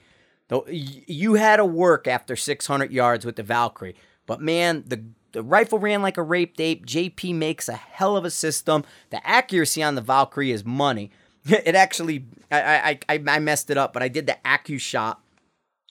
[0.67, 5.79] You had to work after 600 yards with the Valkyrie, but man, the the rifle
[5.79, 6.85] ran like a raped ape.
[6.85, 8.83] JP makes a hell of a system.
[9.11, 11.11] The accuracy on the Valkyrie is money.
[11.45, 15.23] It actually, I, I, I, messed it up, but I did the Accu shot.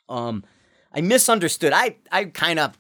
[0.09, 0.45] Um,
[0.93, 1.73] I misunderstood.
[1.73, 2.79] I, I kind of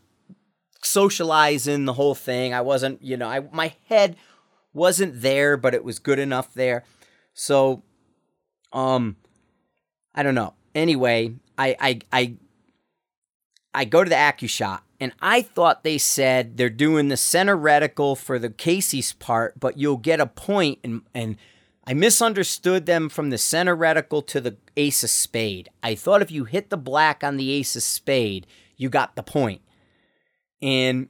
[0.82, 2.54] socializing the whole thing.
[2.54, 4.16] I wasn't, you know, I my head
[4.72, 6.84] wasn't there, but it was good enough there.
[7.32, 7.82] So,
[8.72, 9.16] um,
[10.14, 10.54] I don't know.
[10.74, 12.34] Anyway, I I I
[13.74, 18.16] I go to the AccuShot and I thought they said they're doing the center reticle
[18.16, 21.36] for the Casey's part, but you'll get a point and and
[21.86, 25.70] I misunderstood them from the center reticle to the ace of spade.
[25.82, 29.22] I thought if you hit the black on the ace of spade, you got the
[29.22, 29.62] point.
[30.60, 31.08] And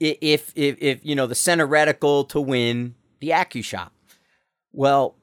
[0.00, 3.90] if if if you know the center reticle to win the AccuShot.
[4.72, 5.16] Well,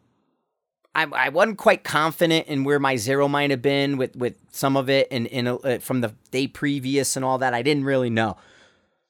[0.95, 4.77] I, I wasn't quite confident in where my zero might have been with, with some
[4.77, 7.53] of it and, and uh, from the day previous and all that.
[7.53, 8.37] I didn't really know.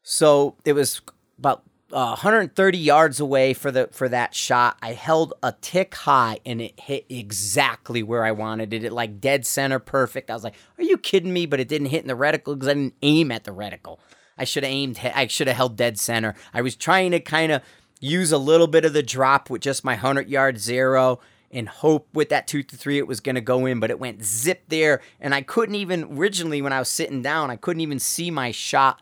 [0.02, 1.02] So it was
[1.38, 4.78] about uh, 130 yards away for the for that shot.
[4.82, 8.84] I held a tick high and it hit exactly where I wanted it.
[8.84, 10.32] It like dead center, perfect.
[10.32, 12.68] I was like, "Are you kidding me?" But it didn't hit in the reticle because
[12.68, 14.00] I didn't aim at the reticle.
[14.38, 15.00] I should have aimed.
[15.14, 16.34] I should have held dead center.
[16.54, 17.62] I was trying to kind of
[18.00, 21.20] use a little bit of the drop with just my hundred yard zero
[21.52, 24.00] and hope with that two to three it was going to go in, but it
[24.00, 25.02] went zip there.
[25.20, 28.52] And I couldn't even, originally, when I was sitting down, I couldn't even see my
[28.52, 29.02] shot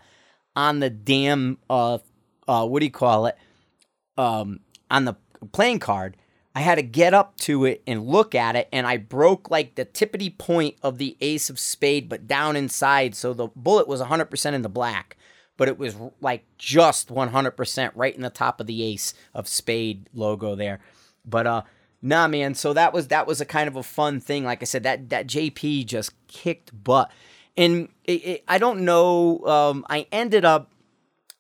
[0.56, 2.00] on the damn, uh,
[2.48, 3.38] uh, what do you call it?
[4.18, 4.60] Um,
[4.92, 5.16] on the
[5.52, 6.18] playing card.
[6.56, 9.74] I had to get up to it and look at it, and I broke like
[9.74, 13.16] the tippity point of the ace of spade, but down inside.
[13.16, 15.18] So the bullet was 100% in the black,
[15.58, 20.08] but it was like just 100% right in the top of the ace of spade
[20.14, 20.80] logo there.
[21.26, 21.62] But uh,
[22.06, 22.54] Nah, man.
[22.54, 24.44] So that was that was a kind of a fun thing.
[24.44, 27.10] Like I said, that that JP just kicked butt,
[27.56, 29.40] and it, it, I don't know.
[29.46, 30.70] Um, I ended up.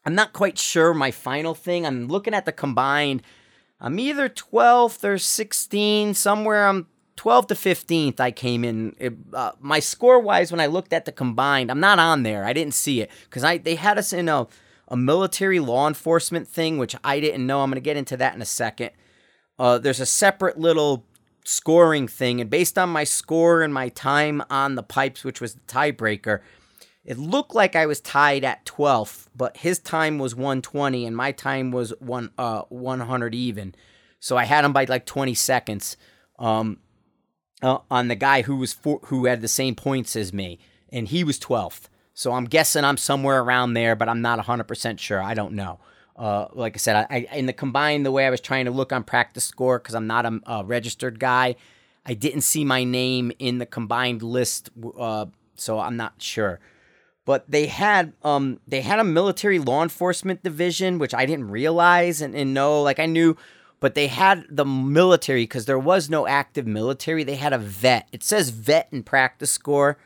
[0.06, 1.86] I'm not quite sure my final thing.
[1.86, 3.24] I'm looking at the combined.
[3.80, 6.68] I'm either 12th or 16, somewhere.
[6.68, 8.20] I'm 12th to 15th.
[8.20, 8.96] I came in.
[8.98, 12.46] It, uh, my score wise, when I looked at the combined, I'm not on there.
[12.46, 14.48] I didn't see it because I they had us in a
[14.88, 17.62] a military law enforcement thing, which I didn't know.
[17.62, 18.92] I'm going to get into that in a second.
[19.58, 21.06] Uh, there's a separate little
[21.46, 25.56] scoring thing, and based on my score and my time on the pipes, which was
[25.56, 26.40] the tiebreaker,
[27.06, 31.32] it looked like I was tied at 12th, but his time was 120 and my
[31.32, 33.76] time was one uh 100 even.
[34.20, 35.98] So I had him by like 20 seconds
[36.40, 36.80] um
[37.62, 41.10] uh, on the guy who was for, who had the same points as me and
[41.10, 41.90] he was 12th.
[42.14, 45.22] So I'm guessing I'm somewhere around there, but I'm not 100% sure.
[45.22, 45.80] I don't know.
[46.16, 48.72] Uh, like I said, I, I, in the combined the way I was trying to
[48.72, 51.56] look on practice score because I'm not a, a, registered guy,
[52.06, 56.60] I didn't see my name in the combined list, uh, so I'm not sure.
[57.26, 62.22] But they had um they had a military law enforcement division, which I didn't realize
[62.22, 62.82] and, and know.
[62.82, 63.38] Like I knew
[63.84, 67.26] but they had the military because there was no active military.
[67.26, 68.08] They had a vet.
[68.14, 69.98] It says vet in practice score,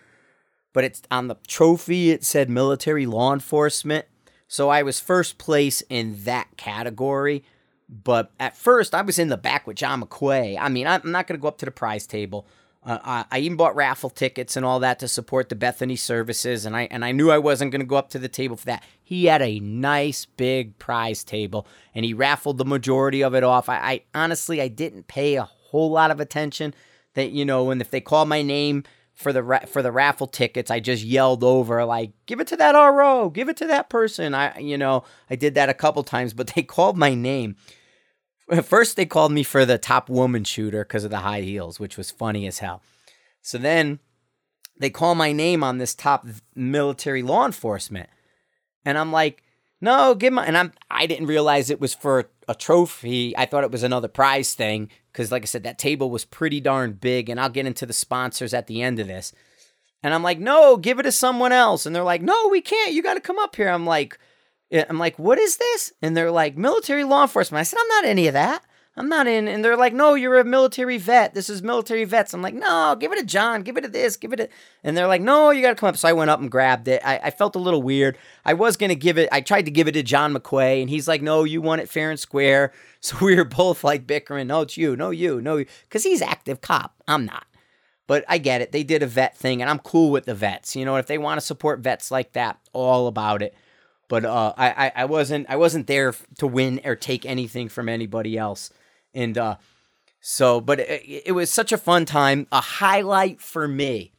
[0.73, 2.09] but it's on the trophy.
[2.09, 4.07] It said military law enforcement.
[4.47, 7.43] So I was first place in that category.
[7.89, 10.57] But at first, I was in the back with John McQuay.
[10.59, 12.45] I mean, I'm not going to go up to the prize table.
[12.83, 16.75] Uh, I even bought raffle tickets and all that to support the Bethany services, and
[16.75, 18.83] I and I knew I wasn't going to go up to the table for that.
[19.03, 23.67] He had a nice big prize table, and he raffled the majority of it off.
[23.67, 26.73] I, I honestly I didn't pay a whole lot of attention.
[27.15, 28.83] That you know, and if they called my name
[29.17, 32.57] for the ra- for the raffle tickets, I just yelled over like, "Give it to
[32.57, 36.03] that RO, give it to that person." I you know I did that a couple
[36.03, 37.57] times, but they called my name
[38.63, 41.97] First, they called me for the top woman shooter because of the high heels, which
[41.97, 42.81] was funny as hell.
[43.41, 43.99] So then
[44.79, 46.25] they call my name on this top
[46.55, 48.09] military law enforcement.
[48.85, 49.43] And I'm like,
[49.81, 53.37] no, give my and I'm I didn't realize it was for a trophy.
[53.37, 54.89] I thought it was another prize thing.
[55.17, 57.93] Cause like I said, that table was pretty darn big, and I'll get into the
[57.93, 59.33] sponsors at the end of this.
[60.03, 61.87] And I'm like, no, give it to someone else.
[61.87, 62.93] And they're like, no, we can't.
[62.93, 63.67] You gotta come up here.
[63.67, 64.19] I'm like,
[64.71, 65.91] eh, I'm like, what is this?
[66.03, 67.59] And they're like, military law enforcement.
[67.59, 68.63] I said, I'm not any of that.
[68.97, 69.47] I'm not in.
[69.47, 71.35] And they're like, no, you're a military vet.
[71.35, 72.33] This is military vets.
[72.33, 73.61] I'm like, no, give it to John.
[73.61, 74.17] Give it to this.
[74.17, 74.49] Give it to.
[74.83, 75.97] And they're like, no, you got to come up.
[75.97, 77.01] So I went up and grabbed it.
[77.05, 78.17] I, I felt a little weird.
[78.43, 80.81] I was going to give it, I tried to give it to John McQuay.
[80.81, 82.73] And he's like, no, you want it fair and square.
[82.99, 84.47] So we were both like bickering.
[84.47, 84.95] No, it's you.
[84.95, 85.39] No, you.
[85.39, 86.95] No, because he's active cop.
[87.07, 87.45] I'm not.
[88.07, 88.71] But I get it.
[88.71, 90.75] They did a vet thing, and I'm cool with the vets.
[90.75, 93.55] You know, if they want to support vets like that, all about it
[94.07, 98.37] but uh, I, I wasn't I wasn't there to win or take anything from anybody
[98.37, 98.71] else,
[99.13, 99.55] and uh,
[100.19, 102.47] so but it, it, was such a fun time.
[102.51, 104.13] A highlight for me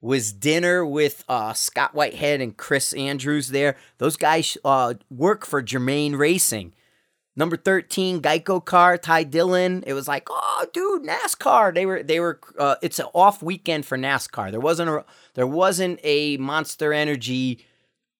[0.00, 3.48] was dinner with uh, Scott Whitehead and Chris Andrews.
[3.48, 6.74] There, those guys uh, work for Germain Racing.
[7.36, 9.84] Number thirteen, Geico car, Ty Dillon.
[9.86, 11.72] It was like, oh, dude, NASCAR.
[11.72, 12.40] They were, they were.
[12.58, 14.50] Uh, it's an off weekend for NASCAR.
[14.50, 17.64] There wasn't a, there wasn't a Monster Energy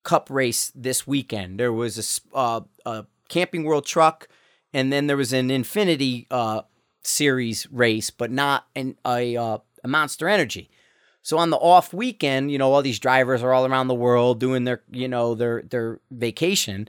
[0.04, 1.58] Cup race this weekend.
[1.58, 4.28] There was a, uh, a Camping World truck,
[4.72, 6.62] and then there was an Infinity uh,
[7.02, 10.70] Series race, but not an, a, uh, a Monster Energy.
[11.22, 14.40] So on the off weekend, you know, all these drivers are all around the world
[14.40, 16.88] doing their, you know, their their vacation.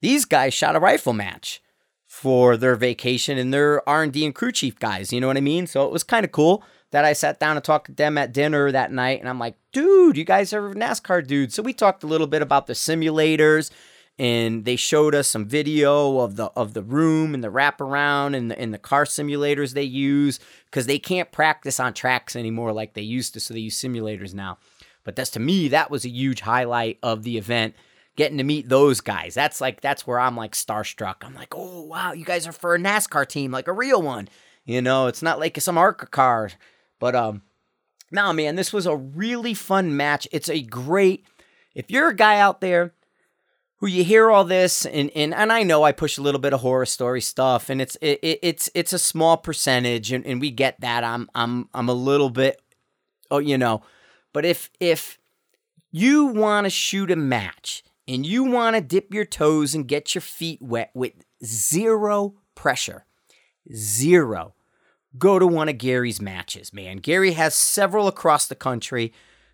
[0.00, 1.62] These guys shot a rifle match
[2.06, 5.12] for their vacation, and they're R and D and crew chief guys.
[5.12, 5.66] You know what I mean?
[5.66, 8.32] So it was kind of cool that I sat down and talked to them at
[8.32, 9.18] dinner that night.
[9.18, 11.54] And I'm like, dude, you guys are NASCAR dudes.
[11.54, 13.70] So we talked a little bit about the simulators
[14.18, 18.50] and they showed us some video of the of the room and the wraparound and
[18.50, 22.94] the, and the car simulators they use because they can't practice on tracks anymore like
[22.94, 23.40] they used to.
[23.40, 24.58] So they use simulators now.
[25.04, 27.74] But that's to me, that was a huge highlight of the event.
[28.14, 29.32] Getting to meet those guys.
[29.32, 31.16] That's like that's where I'm like starstruck.
[31.22, 34.28] I'm like, oh wow, you guys are for a NASCAR team, like a real one.
[34.64, 36.50] You know, it's not like some ARCA car
[37.02, 37.42] but um,
[38.12, 40.28] nah, man, this was a really fun match.
[40.30, 41.26] It's a great.
[41.74, 42.94] If you're a guy out there
[43.82, 46.52] who you hear all this and and, and I know I push a little bit
[46.54, 50.52] of horror story stuff and it's it, it's it's a small percentage and, and we
[50.52, 52.62] get that I'm I'm I'm a little bit
[53.30, 53.82] oh you know
[54.32, 55.18] but if if
[55.90, 60.14] you want to shoot a match and you want to dip your toes and get
[60.14, 61.14] your feet wet with
[61.44, 63.04] zero pressure
[63.74, 64.54] zero
[65.18, 66.98] go to one of Gary's matches, man.
[66.98, 69.12] Gary has several across the country.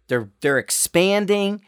[0.09, 1.63] They're they're expanding.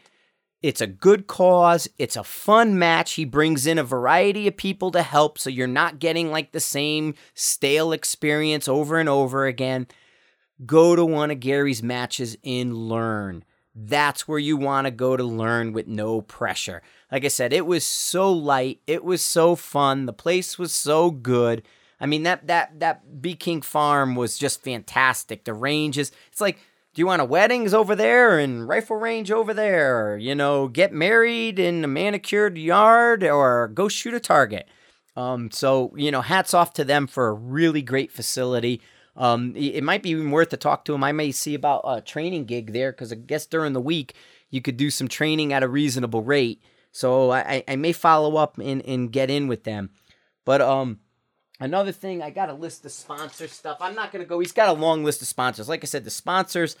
[0.61, 1.87] It's a good cause.
[1.97, 3.13] It's a fun match.
[3.13, 6.59] He brings in a variety of people to help so you're not getting like the
[6.59, 9.87] same stale experience over and over again.
[10.63, 13.43] Go to one of Gary's matches and learn.
[13.73, 16.83] That's where you want to go to learn with no pressure.
[17.11, 18.81] Like I said, it was so light.
[18.85, 20.05] It was so fun.
[20.05, 21.63] The place was so good.
[21.99, 25.45] I mean that that that Bee King Farm was just fantastic.
[25.45, 26.59] The ranges, it's like,
[26.93, 30.17] do you want a weddings over there and rifle range over there?
[30.17, 34.67] You know, get married in a manicured yard or go shoot a target.
[35.15, 38.81] Um, so you know, hats off to them for a really great facility.
[39.15, 41.03] Um, it might be even worth to talk to them.
[41.03, 44.15] I may see about a training gig there because I guess during the week
[44.49, 46.61] you could do some training at a reasonable rate.
[46.91, 49.91] So I, I may follow up and, and get in with them.
[50.45, 50.99] But um,
[51.61, 53.77] Another thing, I got a list of sponsor stuff.
[53.79, 55.69] I'm not going to go, he's got a long list of sponsors.
[55.69, 56.75] Like I said, the sponsors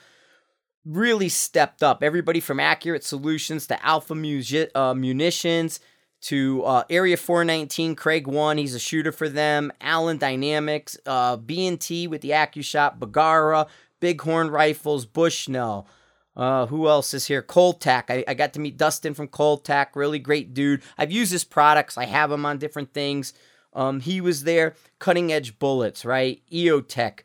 [0.83, 2.01] really stepped up.
[2.01, 5.79] Everybody from Accurate Solutions to Alpha uh, Munitions
[6.21, 9.71] to uh, Area 419, Craig One, he's a shooter for them.
[9.81, 13.67] Allen Dynamics, uh, B&T with the AccuShot, Bergara,
[13.99, 15.87] Bighorn Rifles, Bushnell.
[16.35, 17.43] Uh, who else is here?
[17.43, 18.09] Cole-TAC.
[18.09, 19.95] I, I got to meet Dustin from Cole-TAC.
[19.95, 20.81] Really great dude.
[20.97, 21.99] I've used his products.
[21.99, 23.33] I have them on different things.
[23.73, 26.41] Um, he was there, cutting edge bullets, right?
[26.51, 27.19] EOTech,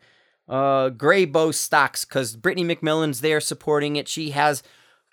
[0.48, 4.08] uh, Grayboe stocks, because Brittany McMillan's there supporting it.
[4.08, 4.62] She has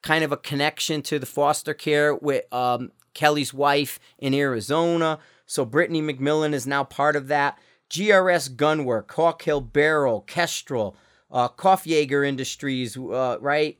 [0.01, 5.19] kind of a connection to the foster care with um, Kelly's wife in Arizona.
[5.45, 7.57] So Brittany McMillan is now part of that.
[7.89, 10.95] GRS Gunwork, Hawk Hill Barrel, Kestrel,
[11.31, 13.77] uh, Kopfjager Industries, uh, right?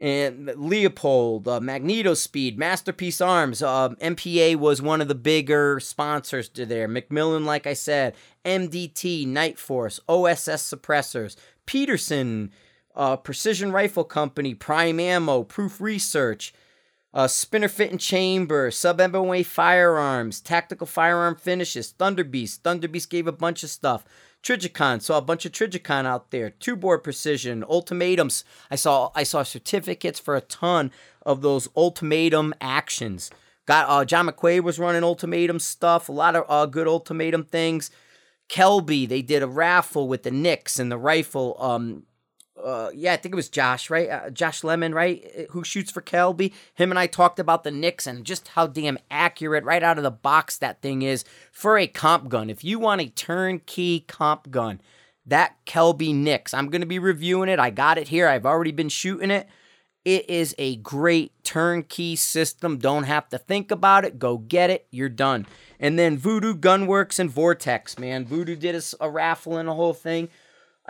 [0.00, 3.62] And Leupold, uh, MagnetoSpeed, Masterpiece Arms.
[3.62, 6.88] Uh, MPA was one of the bigger sponsors to there.
[6.88, 8.14] McMillan, like I said,
[8.46, 11.36] MDT, Nightforce, OSS Suppressors,
[11.66, 12.50] Peterson,
[12.94, 16.54] uh, Precision Rifle Company, Prime Ammo, Proof Research,
[17.12, 22.62] uh, Spinner Fit and Chamber, Sub MOA Firearms, Tactical Firearm Finishes, Thunder Beast.
[22.62, 24.04] Thunder Beast gave a bunch of stuff.
[24.42, 26.50] Trijicon, saw a bunch of Trijicon out there.
[26.50, 28.44] Two board precision, ultimatums.
[28.70, 30.90] I saw I saw certificates for a ton
[31.26, 33.30] of those ultimatum actions.
[33.66, 37.90] Got uh, John McQuay was running ultimatum stuff, a lot of uh, good ultimatum things.
[38.48, 41.56] Kelbly, they did a raffle with the Nix and the rifle.
[41.60, 42.04] Um,
[42.64, 44.08] uh, yeah, I think it was Josh, right?
[44.08, 45.24] Uh, Josh Lemon, right?
[45.36, 46.52] Uh, who shoots for Kelbly?
[46.74, 50.04] Him and I talked about the Nix and just how damn accurate, right out of
[50.04, 52.50] the box, that thing is for a comp gun.
[52.50, 54.80] If you want a turnkey comp gun,
[55.26, 57.58] that Kelbly Nix, I'm going to be reviewing it.
[57.58, 58.28] I got it here.
[58.28, 59.48] I've already been shooting it.
[60.04, 62.78] It is a great turnkey system.
[62.78, 64.18] Don't have to think about it.
[64.18, 64.86] Go get it.
[64.90, 65.46] You're done.
[65.78, 68.24] And then Voodoo Gunworks and Vortex, man.
[68.24, 70.30] Voodoo did a, a raffle and a whole thing.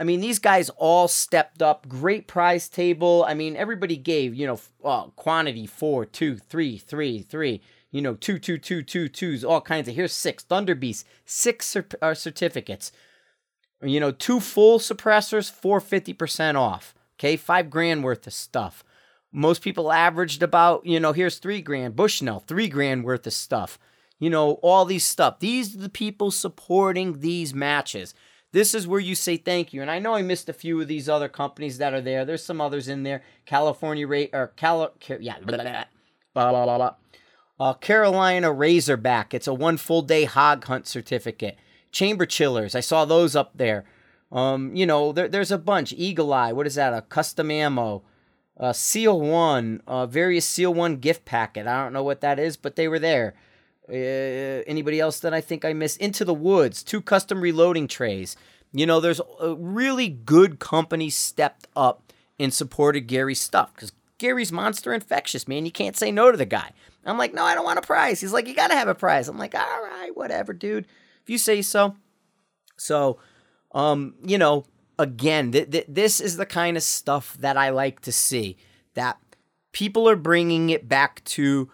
[0.00, 1.86] I mean, these guys all stepped up.
[1.86, 3.22] Great prize table.
[3.28, 8.14] I mean, everybody gave, you know, uh, quantity four, two, three, three, three, you know,
[8.14, 9.94] two, two, two, two, twos, all kinds of.
[9.94, 10.42] Here's six.
[10.42, 12.92] Thunderbeasts, six cer- uh, certificates.
[13.82, 16.94] You know, two full suppressors, four fifty percent off.
[17.18, 18.82] Okay, five grand worth of stuff.
[19.32, 21.94] Most people averaged about, you know, here's three grand.
[21.94, 23.78] Bushnell, three grand worth of stuff.
[24.18, 25.40] You know, all these stuff.
[25.40, 28.14] These are the people supporting these matches.
[28.52, 29.80] This is where you say thank you.
[29.80, 32.24] And I know I missed a few of these other companies that are there.
[32.24, 33.22] There's some others in there.
[33.46, 35.56] California rate or Cal yeah blah,
[36.50, 36.94] blah, blah.
[37.58, 39.34] Uh, Carolina Razorback.
[39.34, 41.58] It's a one full day hog hunt certificate.
[41.92, 42.74] Chamber chillers.
[42.74, 43.84] I saw those up there.
[44.32, 45.92] Um, you know, there, there's a bunch.
[45.92, 46.52] Eagle Eye.
[46.52, 46.94] What is that?
[46.94, 48.02] A custom ammo.
[48.58, 49.82] Uh, Seal One.
[49.86, 51.66] Uh, various Seal One gift packet.
[51.66, 53.34] I don't know what that is, but they were there.
[53.90, 55.98] Uh, anybody else that I think I missed?
[55.98, 58.36] Into the Woods, two custom reloading trays.
[58.72, 64.52] You know, there's a really good company stepped up and supported Gary's stuff because Gary's
[64.52, 65.64] monster infectious, man.
[65.64, 66.70] You can't say no to the guy.
[67.04, 68.20] I'm like, no, I don't want a prize.
[68.20, 69.28] He's like, you gotta have a prize.
[69.28, 70.86] I'm like, all right, whatever, dude.
[71.22, 71.96] If you say so.
[72.76, 73.18] So,
[73.72, 74.66] um, you know,
[74.98, 78.56] again, th- th- this is the kind of stuff that I like to see.
[78.94, 79.18] That
[79.72, 81.70] people are bringing it back to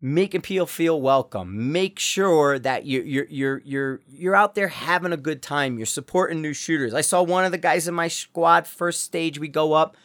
[0.00, 1.72] make people feel welcome.
[1.72, 5.78] Make sure that you, you're you're you're you're out there having a good time.
[5.78, 6.94] You're supporting new shooters.
[6.94, 9.38] I saw one of the guys in my squad first stage.
[9.38, 9.96] We go up.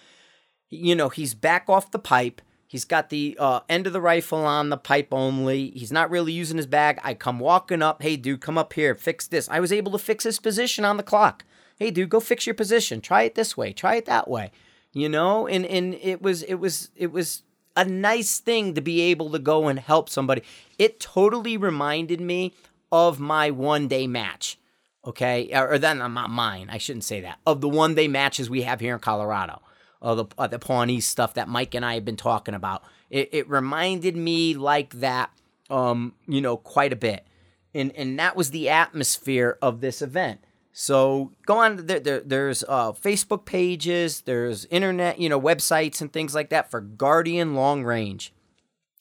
[0.70, 2.42] You know, he's back off the pipe.
[2.66, 5.70] He's got the uh, end of the rifle on the pipe only.
[5.76, 7.00] He's not really using his bag.
[7.04, 8.02] I come walking up.
[8.02, 8.96] Hey, dude, come up here.
[8.96, 9.48] Fix this.
[9.50, 11.46] I was able to fix his position on the clock.
[11.78, 13.00] Hey, dude, go fix your position.
[13.00, 13.74] Try it this way.
[13.74, 14.52] Try it that way.
[14.92, 17.44] You know, and and it was it was it was
[17.76, 20.44] a nice thing to be able to go and help somebody.
[20.78, 22.54] It totally reminded me
[22.92, 24.58] of my one day match.
[25.06, 26.70] Okay, or, then I'm not mine.
[26.72, 27.38] I shouldn't say that.
[27.46, 29.62] Of the one day matches we have here in Colorado,
[30.02, 32.84] of the uh, the Pawnee stuff that Mike and I have been talking about.
[33.10, 35.30] It, it reminded me like that,
[35.70, 37.28] um, you know, quite a bit,
[37.74, 40.40] and and that was the atmosphere of this event.
[40.76, 41.86] So go on.
[41.86, 46.72] There, there there's uh, Facebook pages, there's internet, you know, websites and things like that
[46.72, 48.34] for Guardian Long Range,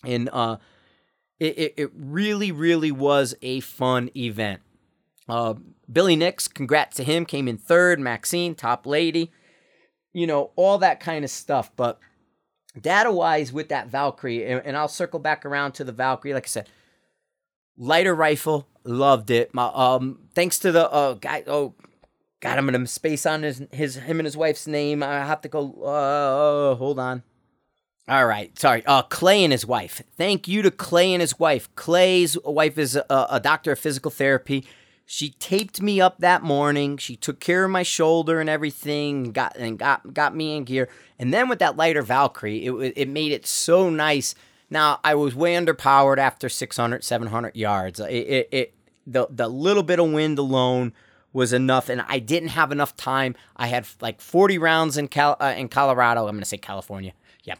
[0.04, 0.58] and uh,
[1.40, 4.60] it, it, really really was a fun event.
[5.26, 5.54] Uh,
[5.90, 7.98] Billy Nix, congrats to him, came in third.
[7.98, 9.32] Maxine, top lady,
[10.12, 11.74] you know, all that kind of stuff.
[11.74, 11.98] But
[12.78, 16.34] data wise, with that Valkyrie, and, and I'll circle back around to the Valkyrie.
[16.34, 16.68] Like I said,
[17.76, 19.54] lighter rifle, loved it.
[19.54, 21.44] My um, thanks to the uh guy.
[21.46, 21.74] Oh,
[22.40, 25.02] God, I'm gonna space on his his him and his wife's name.
[25.02, 25.72] I have to go.
[25.82, 27.22] Uh, hold on.
[28.08, 28.84] All right, sorry.
[28.84, 30.02] Uh, Clay and his wife.
[30.16, 31.72] Thank you to Clay and his wife.
[31.76, 34.66] Clay's wife is a, a doctor of physical therapy.
[35.06, 36.96] She taped me up that morning.
[36.96, 39.30] She took care of my shoulder and everything.
[39.30, 40.88] Got and got got me in gear.
[41.18, 44.34] And then with that lighter Valkyrie, it it made it so nice
[44.72, 48.00] now, I was way underpowered after 600, 700 yards.
[48.00, 48.74] It, it, it,
[49.06, 50.92] the, the little bit of wind alone
[51.32, 53.34] was enough, and I didn't have enough time.
[53.56, 56.26] I had like 40 rounds in, Cal, uh, in Colorado.
[56.26, 57.12] I'm going to say California.
[57.44, 57.56] Yeah.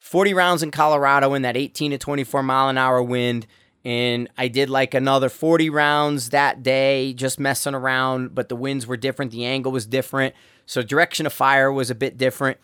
[0.00, 3.46] 40 rounds in Colorado in that 18 to 24 mile an hour wind.
[3.84, 8.86] And I did like another 40 rounds that day, just messing around, but the winds
[8.86, 9.30] were different.
[9.30, 10.34] The angle was different.
[10.66, 12.58] So direction of fire was a bit different.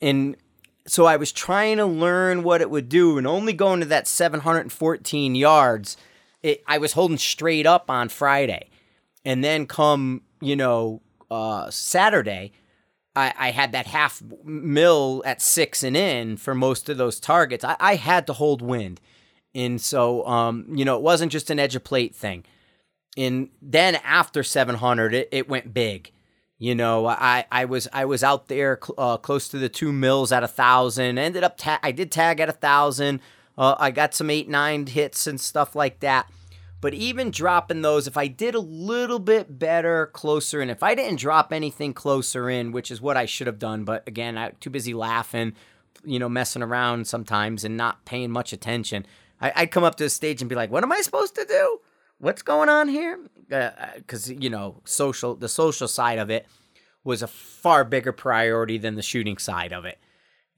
[0.00, 0.36] And
[0.86, 4.06] so I was trying to learn what it would do and only going to that
[4.06, 5.96] 714 yards.
[6.42, 8.68] It, I was holding straight up on Friday.
[9.24, 12.52] And then come, you know, uh, Saturday,
[13.16, 17.64] I, I, had that half mill at six and in for most of those targets.
[17.64, 19.00] I, I had to hold wind.
[19.54, 22.44] And so, um, you know, it wasn't just an edge of plate thing.
[23.16, 26.10] And then after 700, it, it went big.
[26.58, 30.30] You know, I, I was I was out there uh, close to the two mills
[30.30, 31.18] at a thousand.
[31.18, 33.20] Ended up ta- I did tag at a thousand.
[33.58, 36.30] Uh, I got some eight nine hits and stuff like that.
[36.80, 40.94] But even dropping those, if I did a little bit better closer in, if I
[40.94, 44.52] didn't drop anything closer in, which is what I should have done, but again, I'm
[44.60, 45.54] too busy laughing,
[46.04, 49.06] you know, messing around sometimes and not paying much attention.
[49.40, 51.46] I, would come up to the stage and be like, "What am I supposed to
[51.46, 51.80] do?
[52.18, 56.46] What's going on here?" Because uh, you know, social the social side of it
[57.02, 59.98] was a far bigger priority than the shooting side of it,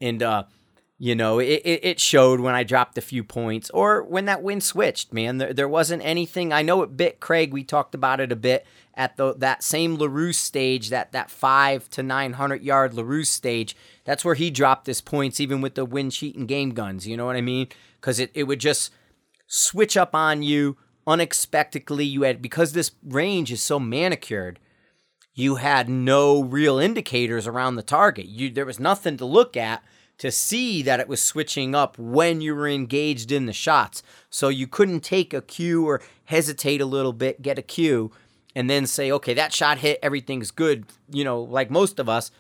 [0.01, 0.45] and uh,
[0.99, 4.63] you know, it, it showed when I dropped a few points or when that wind
[4.63, 5.37] switched, man.
[5.37, 6.55] There, there wasn't anything.
[6.55, 7.53] I know it bit Craig.
[7.53, 11.91] We talked about it a bit at the that same LaRousse stage, that that five
[11.91, 13.77] to nine hundred yard LaRousse stage.
[14.05, 17.07] That's where he dropped his points, even with the wind sheet and game guns.
[17.07, 17.69] You know what I mean?
[18.01, 18.91] Because it, it would just
[19.47, 22.05] switch up on you unexpectedly.
[22.05, 24.59] You had because this range is so manicured,
[25.35, 28.27] you had no real indicators around the target.
[28.27, 29.83] You there was nothing to look at
[30.19, 34.03] to see that it was switching up when you were engaged in the shots.
[34.31, 38.11] So you couldn't take a cue or hesitate a little bit, get a cue,
[38.55, 40.87] and then say, okay, that shot hit, everything's good.
[41.11, 42.31] You know, like most of us,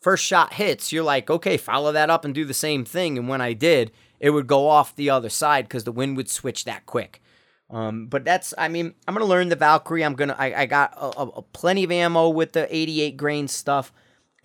[0.00, 3.18] first shot hits, you're like, okay, follow that up and do the same thing.
[3.18, 6.30] And when I did, it would go off the other side because the wind would
[6.30, 7.22] switch that quick.
[7.68, 10.04] Um, but that's, I mean, I'm gonna learn the Valkyrie.
[10.04, 13.92] I'm gonna, I, got a, a, plenty of ammo with the 88 grain stuff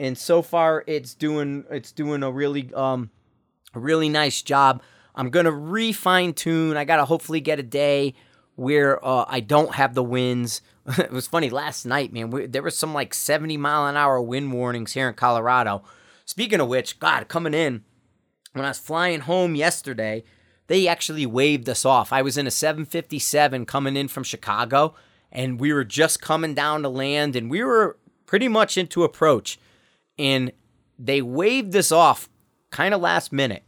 [0.02, 3.12] and so far it's doing it's doing a really um
[3.74, 4.82] a really nice job.
[5.14, 6.76] I'm gonna refine tune.
[6.76, 8.16] I gotta hopefully get a day
[8.56, 10.62] where uh, I don't have the winds.
[10.98, 12.32] it was funny last night, man.
[12.32, 15.84] We, there was some like 70 mile an hour wind warnings here in Colorado.
[16.26, 17.84] Speaking of which, God, coming in
[18.54, 20.24] when I was flying home yesterday,
[20.68, 22.14] they actually waved us off.
[22.14, 24.96] I was in a 757 coming in from Chicago,
[25.32, 29.60] and we were just coming down to land, and we were pretty much into approach
[30.18, 30.52] and
[30.98, 32.30] they waved us off
[32.70, 33.64] kind of last minute.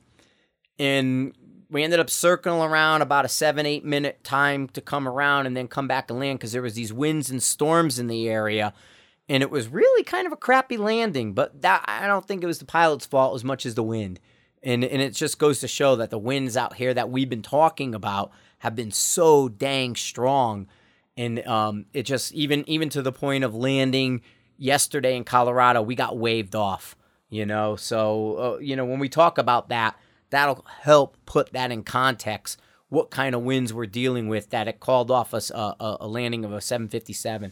[0.79, 1.35] And
[1.69, 5.57] we ended up circling around about a seven, eight minute time to come around and
[5.57, 8.73] then come back and land because there was these winds and storms in the area.
[9.27, 12.47] And it was really kind of a crappy landing, but that I don't think it
[12.47, 14.19] was the pilot's fault as much as the wind.
[14.63, 17.41] And and it just goes to show that the winds out here that we've been
[17.41, 20.67] talking about have been so dang strong.
[21.17, 24.21] And um, it just even even to the point of landing
[24.57, 26.95] yesterday in Colorado, we got waved off,
[27.29, 27.75] you know.
[27.75, 29.99] So, uh, you know, when we talk about that,
[30.29, 32.59] that'll help put that in context
[32.93, 36.07] what kind of winds we're dealing with that it called off us a, a, a,
[36.07, 37.51] landing of a 757.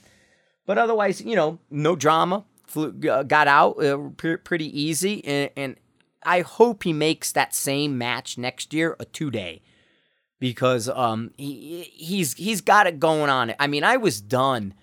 [0.67, 2.45] But otherwise, you know, no drama.
[2.67, 5.75] Flew, uh, got out uh, pre- pretty easy, and, and
[6.23, 9.61] I hope he makes that same match next year a two day
[10.39, 13.53] because um he he's he's got it going on.
[13.59, 14.73] I mean, I was done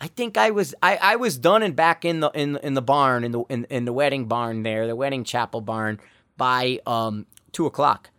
[0.00, 2.82] I think I was I, I was done and back in the in in the
[2.82, 6.00] barn in the in, in the wedding barn there the wedding chapel barn
[6.36, 8.10] by um two o'clock,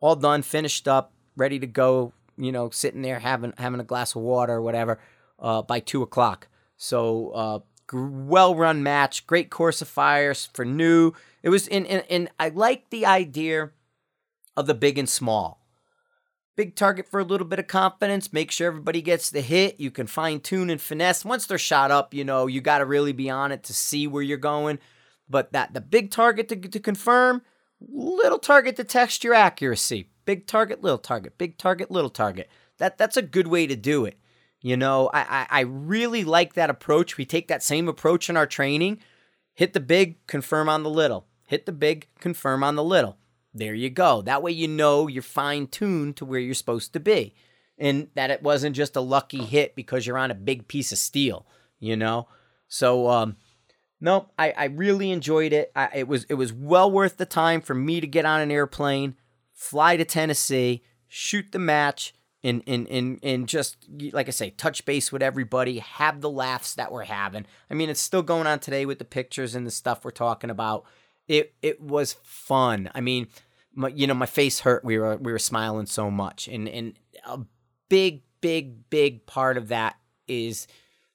[0.00, 2.12] all done, finished up, ready to go.
[2.36, 4.98] You know, sitting there having having a glass of water or whatever
[5.38, 6.48] uh, by two o'clock.
[6.76, 7.58] So uh,
[7.92, 11.12] well run match, great course of fires for new.
[11.42, 13.70] It was in and, and I like the idea
[14.56, 15.58] of the big and small
[16.58, 18.32] big target for a little bit of confidence.
[18.32, 19.78] Make sure everybody gets the hit.
[19.78, 21.24] You can fine tune and finesse.
[21.24, 24.08] Once they're shot up, you know, you got to really be on it to see
[24.08, 24.80] where you're going.
[25.30, 27.42] But that the big target to, to confirm,
[27.80, 30.10] little target to test your accuracy.
[30.24, 32.50] Big target, little target, big target, little target.
[32.78, 34.18] That that's a good way to do it.
[34.60, 37.16] You know, I, I, I really like that approach.
[37.16, 38.98] We take that same approach in our training.
[39.54, 41.26] Hit the big, confirm on the little.
[41.44, 43.18] Hit the big, confirm on the little.
[43.54, 44.22] There you go.
[44.22, 47.34] That way you know you're fine tuned to where you're supposed to be.
[47.78, 50.98] And that it wasn't just a lucky hit because you're on a big piece of
[50.98, 51.46] steel,
[51.78, 52.28] you know?
[52.66, 53.36] So um
[54.00, 55.72] no, I, I really enjoyed it.
[55.74, 58.50] I, it was it was well worth the time for me to get on an
[58.50, 59.16] airplane,
[59.54, 63.76] fly to Tennessee, shoot the match, and and and and just
[64.12, 67.46] like I say, touch base with everybody, have the laughs that we're having.
[67.70, 70.50] I mean, it's still going on today with the pictures and the stuff we're talking
[70.50, 70.84] about.
[71.26, 72.90] It it was fun.
[72.94, 73.28] I mean,
[73.74, 74.84] my, you know, my face hurt.
[74.84, 76.94] We were we were smiling so much, and and
[77.26, 77.40] a
[77.88, 80.66] big, big, big part of that is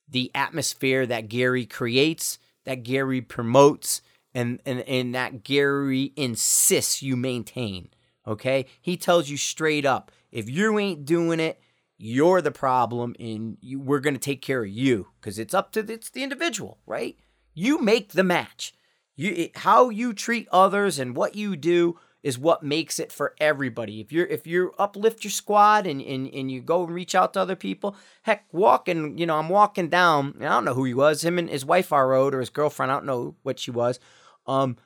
[0.07, 4.01] the atmosphere that Gary creates, that Gary promotes,
[4.33, 7.89] and, and, and that Gary insists you maintain.
[8.27, 8.65] Okay?
[8.81, 11.61] He tells you straight up if you ain't doing it,
[11.97, 15.71] you're the problem and you, we're going to take care of you because it's up
[15.71, 17.17] to it's the individual, right?
[17.53, 18.73] You make the match.
[19.15, 23.35] You it, how you treat others and what you do is what makes it for
[23.39, 24.01] everybody.
[24.01, 27.33] If you're if you uplift your squad and, and and you go and reach out
[27.33, 30.95] to other people, heck, walking, you know, I'm walking down, I don't know who he
[30.95, 33.69] was, him and his wife are road or his girlfriend, I don't know what she
[33.69, 33.99] was.
[34.47, 34.77] Um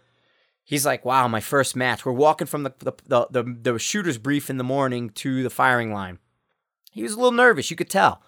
[0.68, 2.06] he's like, "Wow, my first match.
[2.06, 5.50] We're walking from the the the, the, the shooter's brief in the morning to the
[5.50, 6.20] firing line."
[6.92, 8.24] He was a little nervous, you could tell.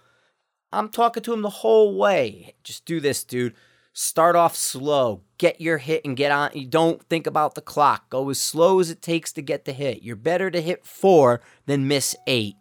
[0.72, 2.54] I'm talking to him the whole way.
[2.64, 3.56] Just do this, dude.
[3.94, 5.24] Start off slow.
[5.40, 6.52] Get your hit and get on.
[6.54, 8.10] You don't think about the clock.
[8.10, 10.04] Go as slow as it takes to get the hit.
[10.04, 12.56] You're better to hit four than miss eight.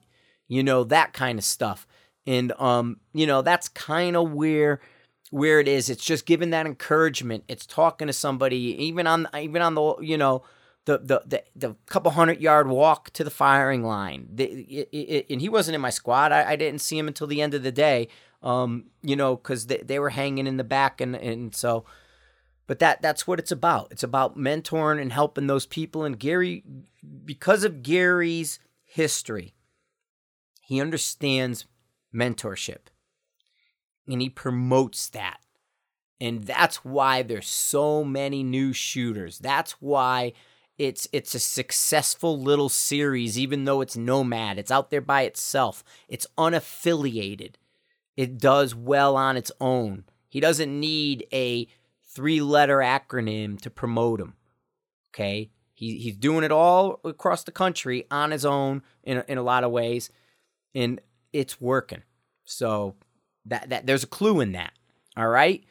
[0.47, 1.87] You know, that kind of stuff.
[2.27, 4.81] And um, you know, that's kind of where
[5.31, 5.91] where it is.
[5.91, 7.45] It's just giving that encouragement.
[7.49, 10.43] It's talking to somebody, even on even on the you know
[10.85, 14.29] the the the, the couple hundred yard walk to the firing line.
[14.33, 16.33] The, it, it, and he wasn't in my squad.
[16.33, 18.09] I, I, didn't see him until the end of the day.
[18.43, 21.85] Um, you know, because they, they were hanging in the back, and and so.
[22.67, 23.89] But that that's what it's about.
[23.91, 26.05] It's about mentoring and helping those people.
[26.05, 26.65] And Gary,
[27.25, 29.55] because of Gary's history,
[30.63, 31.67] he understands
[32.15, 32.89] mentorship,
[34.09, 35.41] and he promotes that.
[36.21, 39.39] And that's why there's so many new shooters.
[39.39, 40.33] That's why
[40.77, 44.59] it's it's a successful little series even though it's nomad.
[44.59, 45.85] It's out there by itself.
[46.09, 47.55] It's unaffiliated.
[48.17, 50.05] It does well on its own.
[50.29, 51.69] He doesn't need a
[52.03, 54.35] three letter acronym to promote him
[55.19, 55.51] okay?
[55.75, 59.65] He, he's doing it all across the country on his own in, in a lot
[59.65, 60.11] of ways
[60.75, 61.01] and
[61.33, 62.03] it's working.
[62.45, 62.97] So
[63.49, 64.73] that, that there's a clue in that
[65.17, 65.65] all right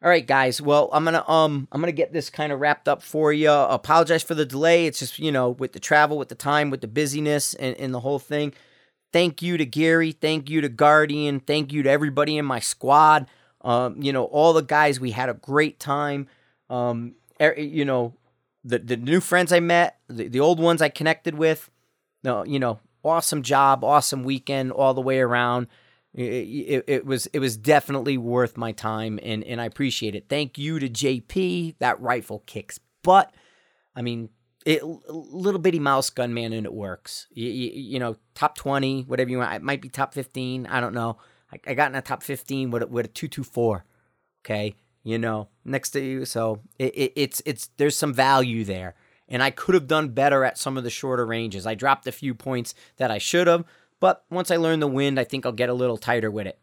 [0.00, 0.62] all right, guys.
[0.62, 3.50] Well, I'm gonna um I'm gonna get this kind of wrapped up for you.
[3.50, 4.86] Apologize for the delay.
[4.86, 7.92] It's just you know with the travel, with the time, with the busyness, and, and
[7.92, 8.54] the whole thing.
[9.12, 10.12] Thank you to Gary.
[10.12, 11.40] Thank you to Guardian.
[11.40, 13.26] Thank you to everybody in my squad.
[13.62, 15.00] Um, you know all the guys.
[15.00, 16.28] We had a great time.
[16.70, 18.14] Um, er, you know
[18.62, 21.70] the the new friends I met, the, the old ones I connected with.
[22.22, 25.66] No, you know, awesome job, awesome weekend all the way around.
[26.18, 30.26] It, it, it, was it was definitely worth my time and and I appreciate it.
[30.28, 31.76] Thank you to JP.
[31.78, 33.32] That rifle kicks butt.
[33.94, 34.30] I mean,
[34.66, 37.28] it little bitty mouse gun man and it works.
[37.30, 39.54] You, you, you, know, top twenty, whatever you want.
[39.54, 40.66] It might be top fifteen.
[40.66, 41.18] I don't know.
[41.52, 43.84] I, I got in the top fifteen with with a two two four.
[44.44, 46.24] Okay, you know, next to you.
[46.24, 48.96] So it, it, it's it's there's some value there,
[49.28, 51.64] and I could have done better at some of the shorter ranges.
[51.64, 53.64] I dropped a few points that I should have.
[54.00, 56.58] But once I learn the wind, I think I'll get a little tighter with it.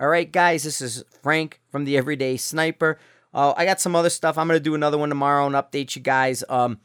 [0.00, 2.98] All right, guys, this is Frank from the Everyday Sniper.
[3.34, 4.38] Uh, I got some other stuff.
[4.38, 6.44] I'm gonna do another one tomorrow and update you guys.
[6.48, 6.80] Um,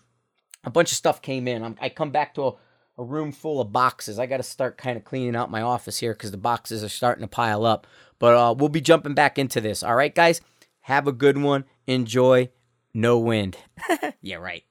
[0.64, 1.64] a bunch of stuff came in.
[1.64, 2.54] I'm, i come back to a,
[2.98, 4.20] a, room full of boxes.
[4.20, 6.90] I got to start kind of cleaning out my office here because the boxes are
[6.90, 7.86] starting to pile up.
[8.20, 9.84] But uh, we'll be jumping back into this.
[9.84, 10.42] All right, guys,
[10.82, 11.66] have a good one.
[11.88, 12.50] Enjoy.
[12.94, 13.58] No wind.
[14.22, 14.64] yeah, right.